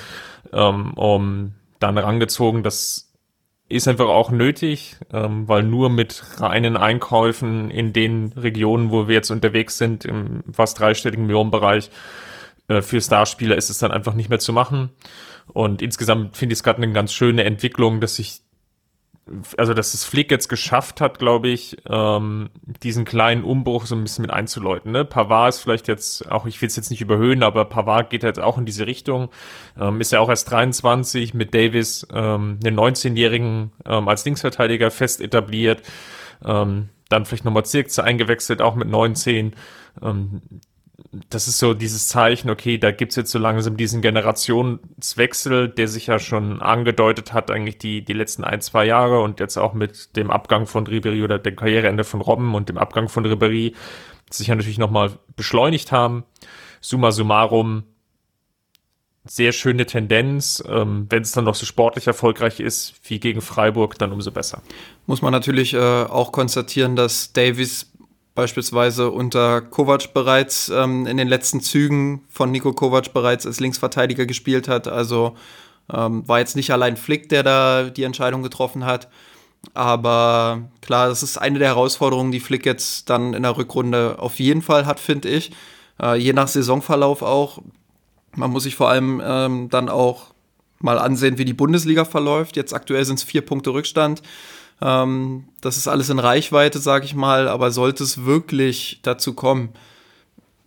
ähm, 0.51 0.93
um 0.93 1.53
dann 1.79 1.97
rangezogen, 1.97 2.63
dass 2.63 3.07
ist 3.71 3.87
einfach 3.87 4.09
auch 4.09 4.31
nötig, 4.31 4.97
ähm, 5.13 5.47
weil 5.47 5.63
nur 5.63 5.89
mit 5.89 6.23
reinen 6.39 6.75
Einkäufen 6.75 7.71
in 7.71 7.93
den 7.93 8.33
Regionen, 8.35 8.91
wo 8.91 9.07
wir 9.07 9.15
jetzt 9.15 9.31
unterwegs 9.31 9.77
sind, 9.77 10.03
im 10.03 10.43
fast 10.51 10.79
dreistelligen 10.79 11.25
Millionenbereich, 11.25 11.89
äh, 12.67 12.81
für 12.81 12.99
Starspieler 12.99 13.55
ist 13.55 13.69
es 13.69 13.79
dann 13.79 13.91
einfach 13.91 14.13
nicht 14.13 14.29
mehr 14.29 14.39
zu 14.39 14.51
machen. 14.51 14.89
Und 15.53 15.81
insgesamt 15.81 16.37
finde 16.37 16.53
ich 16.53 16.59
es 16.59 16.63
gerade 16.63 16.81
eine 16.81 16.91
ganz 16.91 17.13
schöne 17.13 17.45
Entwicklung, 17.45 18.01
dass 18.01 18.15
sich 18.15 18.41
also 19.57 19.73
dass 19.73 19.93
es 19.93 20.03
Flick 20.03 20.31
jetzt 20.31 20.49
geschafft 20.49 20.99
hat, 20.99 21.19
glaube 21.19 21.49
ich, 21.49 21.77
ähm, 21.87 22.49
diesen 22.83 23.05
kleinen 23.05 23.43
Umbruch 23.43 23.85
so 23.85 23.95
ein 23.95 24.03
bisschen 24.03 24.23
mit 24.23 24.31
einzuläuten. 24.31 24.91
Ne? 24.91 25.05
Pavard 25.05 25.49
ist 25.49 25.59
vielleicht 25.59 25.87
jetzt 25.87 26.29
auch, 26.31 26.45
ich 26.45 26.61
will 26.61 26.67
es 26.67 26.75
jetzt 26.75 26.89
nicht 26.89 27.01
überhöhen, 27.01 27.43
aber 27.43 27.65
Pavard 27.65 28.09
geht 28.09 28.23
jetzt 28.23 28.39
auch 28.39 28.57
in 28.57 28.65
diese 28.65 28.87
Richtung. 28.87 29.29
Ähm, 29.79 30.01
ist 30.01 30.11
ja 30.11 30.19
auch 30.19 30.29
erst 30.29 30.49
23 30.51 31.33
mit 31.33 31.53
Davis, 31.53 32.05
ähm, 32.13 32.59
den 32.61 32.75
19-Jährigen 32.77 33.71
ähm, 33.85 34.07
als 34.07 34.25
Linksverteidiger 34.25 34.91
fest 34.91 35.21
etabliert. 35.21 35.83
Ähm, 36.43 36.89
dann 37.09 37.25
vielleicht 37.25 37.45
nochmal 37.45 37.65
Zirkze 37.65 38.03
eingewechselt, 38.03 38.61
auch 38.61 38.75
mit 38.75 38.89
19. 38.89 39.53
Ähm, 40.01 40.41
das 41.29 41.47
ist 41.47 41.59
so 41.59 41.73
dieses 41.73 42.07
Zeichen, 42.07 42.49
okay, 42.49 42.77
da 42.77 42.91
gibt's 42.91 43.15
jetzt 43.15 43.31
so 43.31 43.39
langsam 43.39 43.77
diesen 43.77 44.01
Generationswechsel, 44.01 45.69
der 45.69 45.87
sich 45.87 46.07
ja 46.07 46.19
schon 46.19 46.61
angedeutet 46.61 47.33
hat, 47.33 47.51
eigentlich 47.51 47.77
die, 47.77 48.03
die 48.03 48.13
letzten 48.13 48.43
ein, 48.43 48.61
zwei 48.61 48.85
Jahre 48.85 49.21
und 49.21 49.39
jetzt 49.39 49.57
auch 49.57 49.73
mit 49.73 50.15
dem 50.15 50.31
Abgang 50.31 50.67
von 50.67 50.87
Ribery 50.87 51.23
oder 51.23 51.39
dem 51.39 51.55
Karriereende 51.55 52.03
von 52.03 52.21
Robben 52.21 52.55
und 52.55 52.69
dem 52.69 52.77
Abgang 52.77 53.09
von 53.09 53.25
Ribery 53.25 53.75
sich 54.29 54.47
ja 54.47 54.55
natürlich 54.55 54.77
nochmal 54.77 55.11
beschleunigt 55.35 55.91
haben. 55.91 56.23
Summa 56.79 57.11
summarum, 57.11 57.83
sehr 59.25 59.51
schöne 59.51 59.85
Tendenz. 59.85 60.63
Ähm, 60.67 61.05
Wenn 61.09 61.21
es 61.21 61.31
dann 61.31 61.45
noch 61.45 61.55
so 61.55 61.65
sportlich 61.65 62.07
erfolgreich 62.07 62.59
ist, 62.59 62.93
wie 63.03 63.19
gegen 63.19 63.41
Freiburg, 63.41 63.97
dann 63.99 64.11
umso 64.11 64.31
besser. 64.31 64.61
Muss 65.05 65.21
man 65.21 65.31
natürlich 65.31 65.73
äh, 65.73 65.77
auch 65.77 66.31
konstatieren, 66.31 66.95
dass 66.95 67.33
Davies 67.33 67.90
beispielsweise 68.41 69.11
unter 69.11 69.61
Kovac 69.61 70.13
bereits 70.13 70.69
ähm, 70.69 71.07
in 71.07 71.17
den 71.17 71.27
letzten 71.27 71.61
Zügen 71.61 72.23
von 72.29 72.51
Nico 72.51 72.73
Kovac 72.73 73.13
bereits 73.13 73.45
als 73.45 73.59
Linksverteidiger 73.59 74.25
gespielt 74.25 74.67
hat. 74.67 74.87
Also 74.87 75.35
Ähm, 75.93 76.23
war 76.25 76.39
jetzt 76.39 76.55
nicht 76.55 76.71
allein 76.71 76.95
Flick, 76.95 77.27
der 77.27 77.43
da 77.43 77.89
die 77.89 78.05
Entscheidung 78.05 78.43
getroffen 78.43 78.85
hat. 78.85 79.09
Aber 79.73 80.69
klar, 80.79 81.09
das 81.09 81.21
ist 81.21 81.37
eine 81.37 81.59
der 81.59 81.69
Herausforderungen, 81.69 82.31
die 82.31 82.39
Flick 82.39 82.65
jetzt 82.65 83.09
dann 83.09 83.33
in 83.33 83.43
der 83.43 83.57
Rückrunde 83.57 84.15
auf 84.17 84.39
jeden 84.39 84.61
Fall 84.61 84.85
hat, 84.85 84.99
finde 85.01 85.27
ich. 85.27 85.51
Äh, 86.01 86.15
je 86.17 86.33
nach 86.33 86.47
Saisonverlauf 86.47 87.21
auch. 87.23 87.61
Man 88.37 88.51
muss 88.51 88.63
sich 88.63 88.75
vor 88.75 88.89
allem 88.89 89.21
ähm, 89.21 89.67
dann 89.69 89.89
auch 89.89 90.33
mal 90.79 90.97
ansehen, 90.97 91.37
wie 91.37 91.45
die 91.45 91.57
Bundesliga 91.57 92.05
verläuft. 92.05 92.55
Jetzt 92.55 92.73
aktuell 92.73 93.03
sind 93.03 93.19
es 93.19 93.23
vier 93.25 93.41
Punkte 93.41 93.71
Rückstand. 93.71 94.21
Ähm, 94.81 95.45
das 95.61 95.77
ist 95.77 95.87
alles 95.87 96.09
in 96.09 96.19
Reichweite, 96.19 96.79
sage 96.79 97.05
ich 97.05 97.15
mal. 97.15 97.47
Aber 97.47 97.71
sollte 97.71 98.03
es 98.03 98.25
wirklich 98.25 98.99
dazu 99.03 99.33
kommen, 99.33 99.69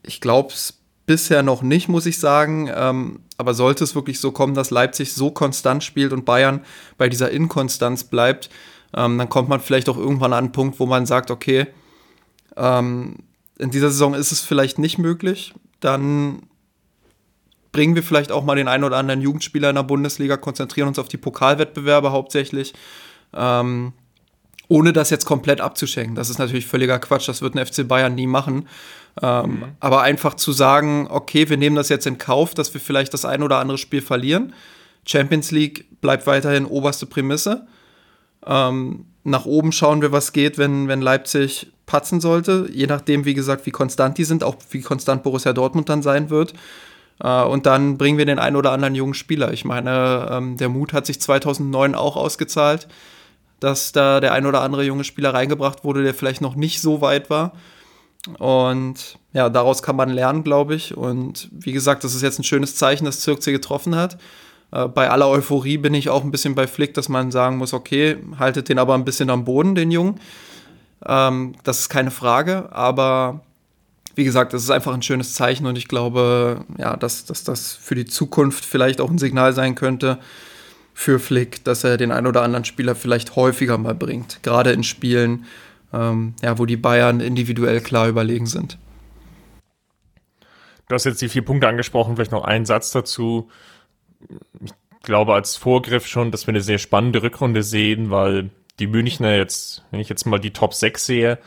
ich 0.02 0.20
glaube 0.20 0.52
es 0.52 0.78
bisher 1.06 1.42
noch 1.42 1.62
nicht, 1.62 1.88
muss 1.88 2.06
ich 2.06 2.18
sagen. 2.18 2.70
Ähm, 2.74 3.20
aber 3.36 3.54
sollte 3.54 3.84
es 3.84 3.94
wirklich 3.94 4.20
so 4.20 4.32
kommen, 4.32 4.54
dass 4.54 4.70
Leipzig 4.70 5.12
so 5.12 5.30
konstant 5.30 5.82
spielt 5.82 6.12
und 6.12 6.24
Bayern 6.24 6.60
bei 6.98 7.08
dieser 7.08 7.30
Inkonstanz 7.30 8.04
bleibt, 8.04 8.50
ähm, 8.96 9.18
dann 9.18 9.28
kommt 9.28 9.48
man 9.48 9.60
vielleicht 9.60 9.88
auch 9.88 9.96
irgendwann 9.96 10.32
an 10.32 10.44
einen 10.44 10.52
Punkt, 10.52 10.78
wo 10.78 10.86
man 10.86 11.04
sagt, 11.06 11.30
okay, 11.30 11.66
ähm, 12.56 13.16
in 13.58 13.70
dieser 13.70 13.90
Saison 13.90 14.14
ist 14.14 14.32
es 14.32 14.40
vielleicht 14.40 14.78
nicht 14.78 14.98
möglich, 14.98 15.54
dann 15.80 16.42
bringen 17.72 17.96
wir 17.96 18.04
vielleicht 18.04 18.30
auch 18.30 18.44
mal 18.44 18.54
den 18.54 18.68
einen 18.68 18.84
oder 18.84 18.96
anderen 18.96 19.20
Jugendspieler 19.20 19.68
in 19.68 19.74
der 19.74 19.82
Bundesliga, 19.82 20.36
konzentrieren 20.36 20.88
uns 20.88 20.98
auf 20.98 21.08
die 21.08 21.16
Pokalwettbewerbe 21.16 22.12
hauptsächlich, 22.12 22.72
ähm, 23.32 23.92
ohne 24.68 24.92
das 24.92 25.10
jetzt 25.10 25.24
komplett 25.24 25.60
abzuschenken. 25.60 26.14
Das 26.14 26.30
ist 26.30 26.38
natürlich 26.38 26.66
völliger 26.66 26.98
Quatsch, 26.98 27.28
das 27.28 27.42
wird 27.42 27.54
ein 27.54 27.64
FC 27.64 27.86
Bayern 27.86 28.14
nie 28.14 28.26
machen. 28.26 28.68
Ähm, 29.22 29.50
mhm. 29.50 29.64
Aber 29.80 30.02
einfach 30.02 30.34
zu 30.34 30.52
sagen, 30.52 31.06
okay, 31.10 31.48
wir 31.48 31.56
nehmen 31.56 31.76
das 31.76 31.88
jetzt 31.88 32.06
in 32.06 32.18
Kauf, 32.18 32.54
dass 32.54 32.72
wir 32.74 32.80
vielleicht 32.80 33.14
das 33.14 33.24
ein 33.24 33.42
oder 33.42 33.58
andere 33.58 33.78
Spiel 33.78 34.02
verlieren. 34.02 34.52
Champions 35.06 35.50
League 35.50 35.86
bleibt 36.00 36.26
weiterhin 36.26 36.66
oberste 36.66 37.06
Prämisse. 37.06 37.66
Ähm, 38.46 39.06
nach 39.22 39.46
oben 39.46 39.72
schauen 39.72 40.02
wir, 40.02 40.12
was 40.12 40.32
geht, 40.32 40.58
wenn, 40.58 40.88
wenn 40.88 41.00
Leipzig 41.00 41.68
patzen 41.86 42.20
sollte. 42.20 42.68
Je 42.72 42.86
nachdem, 42.86 43.24
wie 43.24 43.34
gesagt, 43.34 43.66
wie 43.66 43.70
konstant 43.70 44.18
die 44.18 44.24
sind, 44.24 44.42
auch 44.42 44.56
wie 44.70 44.80
konstant 44.80 45.22
Borussia 45.22 45.52
Dortmund 45.52 45.88
dann 45.88 46.02
sein 46.02 46.30
wird. 46.30 46.54
Äh, 47.22 47.42
und 47.42 47.66
dann 47.66 47.98
bringen 47.98 48.18
wir 48.18 48.26
den 48.26 48.38
einen 48.38 48.56
oder 48.56 48.72
anderen 48.72 48.94
jungen 48.94 49.14
Spieler. 49.14 49.52
Ich 49.52 49.64
meine, 49.64 50.28
ähm, 50.30 50.56
der 50.56 50.68
Mut 50.68 50.92
hat 50.92 51.06
sich 51.06 51.20
2009 51.20 51.94
auch 51.94 52.16
ausgezahlt, 52.16 52.88
dass 53.60 53.92
da 53.92 54.20
der 54.20 54.32
ein 54.32 54.46
oder 54.46 54.60
andere 54.60 54.84
junge 54.84 55.04
Spieler 55.04 55.34
reingebracht 55.34 55.84
wurde, 55.84 56.02
der 56.02 56.14
vielleicht 56.14 56.40
noch 56.40 56.54
nicht 56.54 56.80
so 56.80 57.00
weit 57.00 57.30
war. 57.30 57.52
Und 58.38 59.18
ja, 59.32 59.48
daraus 59.50 59.82
kann 59.82 59.96
man 59.96 60.10
lernen, 60.10 60.44
glaube 60.44 60.74
ich. 60.74 60.96
Und 60.96 61.48
wie 61.52 61.72
gesagt, 61.72 62.04
das 62.04 62.14
ist 62.14 62.22
jetzt 62.22 62.38
ein 62.38 62.44
schönes 62.44 62.76
Zeichen, 62.76 63.04
dass 63.04 63.20
Zirkzee 63.20 63.52
getroffen 63.52 63.94
hat. 63.96 64.18
Äh, 64.72 64.88
bei 64.88 65.10
aller 65.10 65.28
Euphorie 65.28 65.78
bin 65.78 65.94
ich 65.94 66.08
auch 66.10 66.24
ein 66.24 66.30
bisschen 66.30 66.54
bei 66.54 66.66
Flick, 66.66 66.94
dass 66.94 67.08
man 67.08 67.30
sagen 67.30 67.58
muss, 67.58 67.72
okay, 67.72 68.16
haltet 68.38 68.68
den 68.68 68.78
aber 68.78 68.94
ein 68.94 69.04
bisschen 69.04 69.30
am 69.30 69.44
Boden, 69.44 69.74
den 69.74 69.90
Jungen. 69.90 70.20
Ähm, 71.06 71.54
das 71.64 71.80
ist 71.80 71.88
keine 71.90 72.10
Frage, 72.10 72.68
aber 72.72 73.40
wie 74.14 74.24
gesagt, 74.24 74.52
das 74.52 74.62
ist 74.62 74.70
einfach 74.70 74.94
ein 74.94 75.02
schönes 75.02 75.34
Zeichen 75.34 75.66
und 75.66 75.76
ich 75.76 75.88
glaube, 75.88 76.64
ja, 76.78 76.96
dass, 76.96 77.24
dass 77.24 77.44
das 77.44 77.72
für 77.72 77.94
die 77.94 78.04
Zukunft 78.04 78.64
vielleicht 78.64 79.00
auch 79.00 79.10
ein 79.10 79.18
Signal 79.18 79.52
sein 79.52 79.74
könnte 79.74 80.18
für 80.94 81.18
Flick, 81.18 81.64
dass 81.64 81.84
er 81.84 81.96
den 81.96 82.12
einen 82.12 82.26
oder 82.26 82.42
anderen 82.42 82.64
Spieler 82.64 82.94
vielleicht 82.94 83.36
häufiger 83.36 83.76
mal 83.76 83.94
bringt, 83.94 84.42
gerade 84.42 84.72
in 84.72 84.84
Spielen, 84.84 85.44
ähm, 85.92 86.34
ja, 86.42 86.58
wo 86.58 86.66
die 86.66 86.76
Bayern 86.76 87.20
individuell 87.20 87.80
klar 87.80 88.08
überlegen 88.08 88.46
sind. 88.46 88.78
Du 90.88 90.94
hast 90.94 91.04
jetzt 91.04 91.20
die 91.20 91.28
vier 91.28 91.44
Punkte 91.44 91.68
angesprochen, 91.68 92.14
vielleicht 92.14 92.32
noch 92.32 92.44
einen 92.44 92.64
Satz 92.64 92.90
dazu 92.90 93.50
ich 94.62 94.72
glaube 95.02 95.34
als 95.34 95.56
Vorgriff 95.56 96.06
schon, 96.06 96.30
dass 96.30 96.46
wir 96.46 96.52
eine 96.52 96.60
sehr 96.60 96.78
spannende 96.78 97.22
Rückrunde 97.22 97.62
sehen, 97.62 98.10
weil 98.10 98.50
die 98.78 98.86
Münchner 98.86 99.36
jetzt, 99.36 99.84
wenn 99.90 100.00
ich 100.00 100.08
jetzt 100.08 100.26
mal 100.26 100.40
die 100.40 100.52
Top 100.52 100.74
6 100.74 101.04
sehe, 101.04 101.38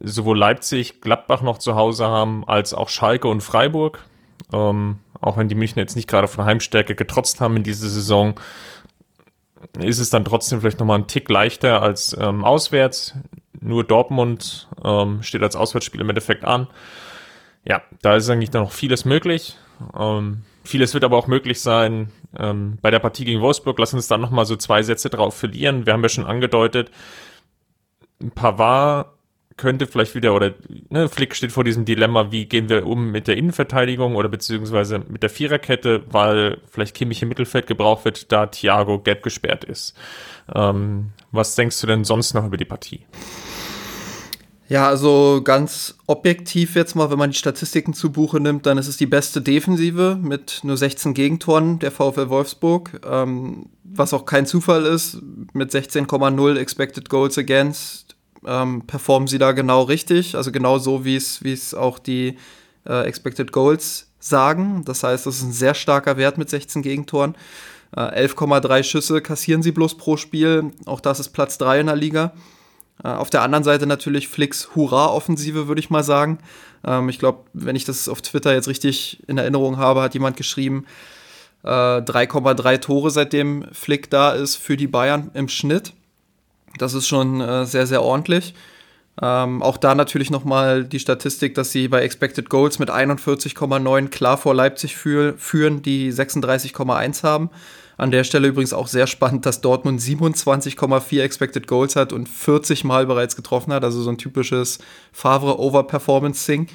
sowohl 0.00 0.38
Leipzig, 0.38 1.00
Gladbach 1.00 1.42
noch 1.42 1.58
zu 1.58 1.74
Hause 1.74 2.06
haben, 2.06 2.46
als 2.48 2.74
auch 2.74 2.88
Schalke 2.88 3.28
und 3.28 3.42
Freiburg. 3.42 4.04
Ähm, 4.52 4.98
auch 5.22 5.36
wenn 5.38 5.48
die 5.48 5.54
Münchner 5.54 5.82
jetzt 5.82 5.96
nicht 5.96 6.08
gerade 6.08 6.28
von 6.28 6.44
Heimstärke 6.44 6.94
getrotzt 6.94 7.40
haben 7.40 7.56
in 7.56 7.62
dieser 7.62 7.88
Saison, 7.88 8.38
ist 9.78 9.98
es 9.98 10.10
dann 10.10 10.24
trotzdem 10.24 10.60
vielleicht 10.60 10.80
nochmal 10.80 10.98
ein 10.98 11.06
Tick 11.06 11.28
leichter 11.30 11.80
als 11.80 12.16
ähm, 12.20 12.44
auswärts. 12.44 13.14
Nur 13.60 13.84
Dortmund 13.84 14.68
ähm, 14.84 15.22
steht 15.22 15.42
als 15.42 15.56
Auswärtsspiel 15.56 16.00
im 16.00 16.08
Endeffekt 16.10 16.44
an. 16.44 16.66
Ja, 17.64 17.82
da 18.02 18.16
ist 18.16 18.28
eigentlich 18.28 18.52
noch 18.52 18.72
vieles 18.72 19.04
möglich. 19.04 19.56
Ähm, 19.98 20.42
Vieles 20.64 20.94
wird 20.94 21.04
aber 21.04 21.16
auch 21.16 21.26
möglich 21.26 21.60
sein 21.60 22.12
ähm, 22.38 22.78
bei 22.80 22.90
der 22.90 23.00
Partie 23.00 23.24
gegen 23.24 23.40
Wolfsburg. 23.40 23.78
Lass 23.78 23.94
uns 23.94 24.06
dann 24.06 24.20
nochmal 24.20 24.46
so 24.46 24.54
zwei 24.56 24.82
Sätze 24.82 25.10
drauf 25.10 25.36
verlieren. 25.36 25.86
Wir 25.86 25.92
haben 25.92 26.02
ja 26.02 26.08
schon 26.08 26.26
angedeutet, 26.26 26.90
Pavard 28.34 29.08
könnte 29.56 29.86
vielleicht 29.86 30.14
wieder, 30.14 30.34
oder 30.34 30.54
ne, 30.90 31.08
Flick 31.08 31.34
steht 31.34 31.52
vor 31.52 31.64
diesem 31.64 31.84
Dilemma, 31.84 32.30
wie 32.30 32.46
gehen 32.46 32.68
wir 32.68 32.86
um 32.86 33.10
mit 33.10 33.28
der 33.28 33.36
Innenverteidigung 33.36 34.16
oder 34.16 34.28
beziehungsweise 34.28 35.00
mit 35.00 35.22
der 35.22 35.30
Viererkette, 35.30 36.02
weil 36.10 36.58
vielleicht 36.70 36.94
Kimmich 36.94 37.22
im 37.22 37.28
Mittelfeld 37.28 37.66
gebraucht 37.66 38.04
wird, 38.04 38.32
da 38.32 38.46
Thiago 38.46 38.98
gelb 38.98 39.22
gesperrt 39.22 39.64
ist. 39.64 39.96
Ähm, 40.54 41.10
was 41.30 41.54
denkst 41.54 41.80
du 41.80 41.86
denn 41.86 42.04
sonst 42.04 42.34
noch 42.34 42.46
über 42.46 42.56
die 42.56 42.64
Partie? 42.64 43.00
Ja, 44.68 44.88
also 44.88 45.42
ganz 45.44 45.98
objektiv 46.06 46.76
jetzt 46.76 46.94
mal, 46.94 47.10
wenn 47.10 47.18
man 47.18 47.30
die 47.30 47.36
Statistiken 47.36 47.92
zu 47.92 48.10
Buche 48.10 48.40
nimmt, 48.40 48.64
dann 48.64 48.78
ist 48.78 48.88
es 48.88 48.96
die 48.96 49.04
beste 49.04 49.42
Defensive 49.42 50.18
mit 50.18 50.60
nur 50.62 50.78
16 50.78 51.12
Gegentoren 51.12 51.78
der 51.78 51.90
VfL 51.90 52.30
Wolfsburg, 52.30 53.00
ähm, 53.04 53.66
was 53.84 54.14
auch 54.14 54.24
kein 54.24 54.46
Zufall 54.46 54.86
ist. 54.86 55.18
Mit 55.52 55.72
16,0 55.72 56.56
Expected 56.56 57.10
Goals 57.10 57.36
Against 57.36 58.16
ähm, 58.46 58.86
performen 58.86 59.28
sie 59.28 59.38
da 59.38 59.52
genau 59.52 59.82
richtig, 59.82 60.36
also 60.36 60.52
genau 60.52 60.78
so, 60.78 61.04
wie 61.04 61.16
es 61.16 61.74
auch 61.74 61.98
die 61.98 62.38
äh, 62.86 63.06
Expected 63.06 63.52
Goals 63.52 64.08
sagen. 64.18 64.84
Das 64.84 65.02
heißt, 65.02 65.26
das 65.26 65.36
ist 65.36 65.42
ein 65.42 65.52
sehr 65.52 65.74
starker 65.74 66.16
Wert 66.16 66.38
mit 66.38 66.50
16 66.50 66.82
Gegentoren. 66.82 67.34
Äh, 67.96 68.26
11,3 68.26 68.82
Schüsse 68.82 69.20
kassieren 69.20 69.62
sie 69.62 69.72
bloß 69.72 69.96
pro 69.96 70.16
Spiel. 70.16 70.72
Auch 70.86 71.00
das 71.00 71.20
ist 71.20 71.30
Platz 71.30 71.58
3 71.58 71.80
in 71.80 71.86
der 71.86 71.96
Liga. 71.96 72.32
Äh, 73.04 73.08
auf 73.08 73.30
der 73.30 73.42
anderen 73.42 73.64
Seite 73.64 73.86
natürlich 73.86 74.28
Flicks 74.28 74.74
Hurra-Offensive, 74.74 75.68
würde 75.68 75.80
ich 75.80 75.90
mal 75.90 76.04
sagen. 76.04 76.38
Ähm, 76.84 77.08
ich 77.08 77.18
glaube, 77.18 77.44
wenn 77.52 77.76
ich 77.76 77.84
das 77.84 78.08
auf 78.08 78.22
Twitter 78.22 78.52
jetzt 78.52 78.68
richtig 78.68 79.22
in 79.28 79.38
Erinnerung 79.38 79.76
habe, 79.76 80.02
hat 80.02 80.14
jemand 80.14 80.36
geschrieben, 80.36 80.86
3,3 81.64 82.72
äh, 82.72 82.78
Tore 82.78 83.10
seitdem 83.12 83.66
Flick 83.72 84.10
da 84.10 84.32
ist 84.32 84.56
für 84.56 84.76
die 84.76 84.88
Bayern 84.88 85.30
im 85.34 85.48
Schnitt. 85.48 85.92
Das 86.78 86.94
ist 86.94 87.06
schon 87.06 87.40
äh, 87.40 87.66
sehr, 87.66 87.86
sehr 87.86 88.02
ordentlich. 88.02 88.54
Ähm, 89.20 89.62
auch 89.62 89.76
da 89.76 89.94
natürlich 89.94 90.30
nochmal 90.30 90.84
die 90.84 90.98
Statistik, 90.98 91.54
dass 91.54 91.70
sie 91.70 91.88
bei 91.88 92.02
Expected 92.02 92.48
Goals 92.48 92.78
mit 92.78 92.90
41,9 92.90 94.08
klar 94.08 94.38
vor 94.38 94.54
Leipzig 94.54 94.96
für, 94.96 95.34
führen, 95.36 95.82
die 95.82 96.12
36,1 96.12 97.22
haben. 97.22 97.50
An 97.98 98.10
der 98.10 98.24
Stelle 98.24 98.48
übrigens 98.48 98.72
auch 98.72 98.86
sehr 98.86 99.06
spannend, 99.06 99.44
dass 99.44 99.60
Dortmund 99.60 100.00
27,4 100.00 101.20
Expected 101.20 101.66
Goals 101.66 101.94
hat 101.94 102.12
und 102.12 102.28
40 102.28 102.84
Mal 102.84 103.06
bereits 103.06 103.36
getroffen 103.36 103.72
hat. 103.72 103.84
Also 103.84 104.02
so 104.02 104.10
ein 104.10 104.18
typisches 104.18 104.78
Favre-Over-Performance-Thing. 105.12 106.68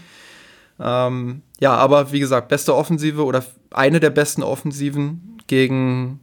Ähm, 0.79 1.41
ja, 1.59 1.73
aber 1.73 2.11
wie 2.11 2.19
gesagt, 2.19 2.49
beste 2.49 2.75
Offensive 2.75 3.25
oder 3.25 3.43
eine 3.71 3.99
der 3.99 4.11
besten 4.11 4.43
Offensiven 4.43 5.39
gegen, 5.47 6.19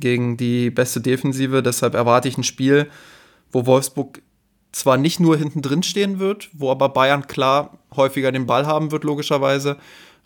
gegen 0.00 0.38
die 0.38 0.70
beste 0.70 1.02
Defensive. 1.02 1.62
Deshalb 1.62 1.94
erwarte 1.94 2.28
ich 2.28 2.38
ein 2.38 2.44
Spiel, 2.44 2.88
wo 3.52 3.66
Wolfsburg 3.66 4.22
zwar 4.72 4.96
nicht 4.96 5.20
nur 5.20 5.36
hinten 5.36 5.62
drin 5.62 5.82
stehen 5.82 6.18
wird, 6.18 6.48
wo 6.52 6.70
aber 6.70 6.88
Bayern 6.90 7.26
klar 7.26 7.78
häufiger 7.94 8.32
den 8.32 8.46
Ball 8.46 8.66
haben 8.66 8.92
wird, 8.92 9.04
logischerweise 9.04 9.76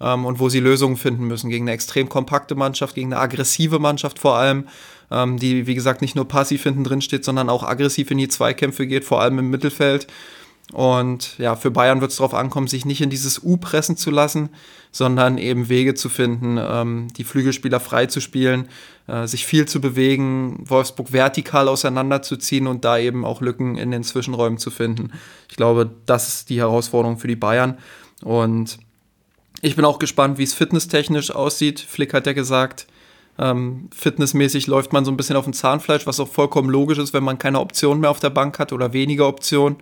ähm, 0.00 0.26
und 0.26 0.38
wo 0.38 0.48
sie 0.48 0.60
Lösungen 0.60 0.96
finden 0.96 1.24
müssen 1.24 1.50
gegen 1.50 1.64
eine 1.64 1.72
extrem 1.72 2.08
kompakte 2.08 2.54
Mannschaft, 2.54 2.94
gegen 2.94 3.12
eine 3.12 3.22
aggressive 3.22 3.78
Mannschaft 3.78 4.18
vor 4.18 4.37
allem, 4.37 4.68
ähm, 5.10 5.38
die, 5.38 5.66
wie 5.66 5.74
gesagt, 5.74 6.02
nicht 6.02 6.16
nur 6.16 6.28
passiv 6.28 6.62
hinten 6.64 6.84
drin 6.84 7.00
steht, 7.00 7.24
sondern 7.24 7.48
auch 7.48 7.62
aggressiv 7.62 8.10
in 8.10 8.18
die 8.18 8.28
Zweikämpfe 8.28 8.87
geht, 8.87 9.04
vor 9.04 9.20
allem 9.20 9.38
im 9.38 9.50
Mittelfeld. 9.50 10.06
Und 10.72 11.38
ja, 11.38 11.57
für 11.57 11.70
Bayern 11.70 12.00
wird 12.00 12.11
es 12.11 12.16
darauf 12.16 12.35
ankommen, 12.35 12.66
sich 12.66 12.85
nicht 12.85 13.00
in 13.00 13.11
dieses 13.11 13.42
U 13.42 13.57
pressen 13.59 13.96
zu 13.96 14.11
lassen, 14.11 14.48
sondern 14.90 15.38
eben 15.38 15.68
Wege 15.68 15.94
zu 15.94 16.09
finden, 16.09 16.59
ähm, 16.59 17.09
die 17.16 17.24
Flügelspieler 17.24 17.81
frei 17.81 18.07
zu 18.07 18.20
spielen, 18.20 18.68
äh, 19.07 19.27
sich 19.27 19.44
viel 19.44 19.66
zu 19.66 19.81
bewegen, 19.81 20.64
Wolfsburg 20.66 21.12
vertikal 21.12 21.68
auseinanderzuziehen 21.68 22.66
und 22.66 22.85
da 22.85 22.98
eben 22.98 23.24
auch 23.24 23.40
Lücken 23.40 23.77
in 23.77 23.90
den 23.90 24.05
Zwischenräumen 24.05 24.59
zu 24.59 24.70
finden. 24.70 25.12
Ich 25.50 25.57
glaube, 25.57 25.90
das 26.07 26.29
ist 26.29 26.50
die 26.50 26.59
Herausforderung 26.59 27.18
für 27.18 27.29
die 27.29 27.37
Bayern. 27.37 27.79
Und 28.22 28.79
ich 29.61 29.77
bin 29.77 29.85
auch 29.85 29.98
gespannt, 29.98 30.38
wie 30.38 30.44
es 30.44 30.55
fitnesstechnisch 30.55 31.31
aussieht. 31.31 31.81
Flick 31.81 32.14
hat 32.14 32.27
ja 32.27 32.33
gesagt, 32.33 32.87
ähm, 33.38 33.88
fitnessmäßig 33.94 34.66
läuft 34.66 34.92
man 34.92 35.05
so 35.05 35.11
ein 35.11 35.16
bisschen 35.16 35.37
auf 35.37 35.44
dem 35.44 35.53
Zahnfleisch, 35.53 36.07
was 36.07 36.20
auch 36.20 36.29
vollkommen 36.29 36.70
logisch 36.70 36.98
ist, 36.98 37.12
wenn 37.12 37.24
man 37.24 37.38
keine 37.38 37.61
Option 37.61 38.00
mehr 38.00 38.11
auf 38.11 38.20
der 38.20 38.31
Bank 38.31 38.59
hat 38.59 38.72
oder 38.72 38.92
weniger 38.92 39.27
Optionen 39.27 39.77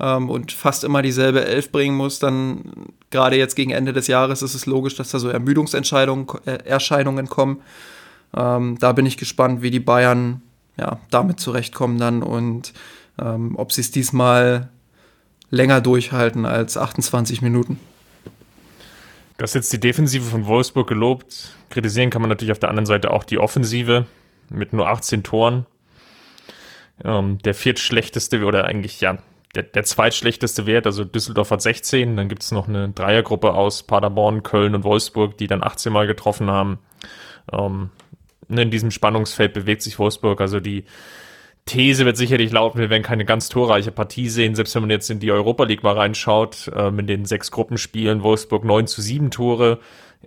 ähm, 0.00 0.30
und 0.30 0.52
fast 0.52 0.84
immer 0.84 1.02
dieselbe 1.02 1.44
Elf 1.44 1.72
bringen 1.72 1.96
muss, 1.96 2.18
dann 2.18 2.72
gerade 3.10 3.36
jetzt 3.36 3.56
gegen 3.56 3.70
Ende 3.70 3.92
des 3.92 4.06
Jahres 4.06 4.42
ist 4.42 4.54
es 4.54 4.66
logisch, 4.66 4.96
dass 4.96 5.10
da 5.10 5.18
so 5.18 5.28
Ermüdungserscheinungen 5.28 6.36
äh, 6.46 7.28
kommen. 7.28 7.62
Ähm, 8.36 8.76
da 8.78 8.92
bin 8.92 9.06
ich 9.06 9.16
gespannt, 9.16 9.62
wie 9.62 9.70
die 9.70 9.80
Bayern 9.80 10.42
ja, 10.78 10.98
damit 11.10 11.40
zurechtkommen 11.40 11.98
dann 11.98 12.22
und 12.22 12.72
ähm, 13.20 13.56
ob 13.56 13.72
sie 13.72 13.80
es 13.80 13.90
diesmal 13.90 14.68
länger 15.50 15.80
durchhalten 15.80 16.44
als 16.46 16.76
28 16.76 17.42
Minuten. 17.42 17.80
Du 19.38 19.42
hast 19.42 19.54
jetzt 19.54 19.72
die 19.72 19.80
Defensive 19.80 20.24
von 20.24 20.46
Wolfsburg 20.46 20.88
gelobt. 20.88 21.56
Kritisieren 21.70 22.10
kann 22.10 22.22
man 22.22 22.28
natürlich 22.28 22.52
auf 22.52 22.58
der 22.58 22.70
anderen 22.70 22.86
Seite 22.86 23.12
auch 23.12 23.24
die 23.24 23.38
Offensive 23.38 24.06
mit 24.50 24.72
nur 24.72 24.88
18 24.88 25.22
Toren. 25.22 25.66
Ähm, 27.04 27.38
der 27.38 27.54
viertschlechteste 27.54 28.44
oder 28.44 28.64
eigentlich 28.64 29.00
ja 29.00 29.18
der, 29.54 29.62
der 29.62 29.84
zweitschlechteste 29.84 30.66
Wert, 30.66 30.86
also 30.86 31.04
Düsseldorf 31.04 31.50
hat 31.50 31.62
16, 31.62 32.16
dann 32.16 32.28
gibt 32.28 32.42
es 32.42 32.52
noch 32.52 32.68
eine 32.68 32.90
Dreiergruppe 32.90 33.54
aus 33.54 33.82
Paderborn, 33.82 34.42
Köln 34.42 34.74
und 34.74 34.84
Wolfsburg, 34.84 35.36
die 35.38 35.46
dann 35.46 35.62
18 35.62 35.92
Mal 35.92 36.06
getroffen 36.06 36.50
haben. 36.50 36.78
Ähm, 37.52 37.90
ne, 38.48 38.62
in 38.62 38.70
diesem 38.70 38.90
Spannungsfeld 38.90 39.54
bewegt 39.54 39.82
sich 39.82 39.98
Wolfsburg, 39.98 40.40
also 40.40 40.60
die 40.60 40.84
These 41.64 42.06
wird 42.06 42.16
sicherlich 42.16 42.50
lauten, 42.50 42.80
wir 42.80 42.88
werden 42.88 43.02
keine 43.02 43.26
ganz 43.26 43.50
torreiche 43.50 43.92
Partie 43.92 44.28
sehen, 44.28 44.54
selbst 44.54 44.74
wenn 44.74 44.82
man 44.82 44.90
jetzt 44.90 45.10
in 45.10 45.20
die 45.20 45.30
Europa 45.30 45.64
League 45.64 45.82
mal 45.82 45.94
reinschaut, 45.94 46.70
ähm, 46.74 46.98
in 46.98 47.06
den 47.06 47.24
sechs 47.26 47.50
Gruppenspielen, 47.50 48.22
Wolfsburg 48.22 48.64
9 48.64 48.86
zu 48.86 49.02
7 49.02 49.30
Tore, 49.30 49.78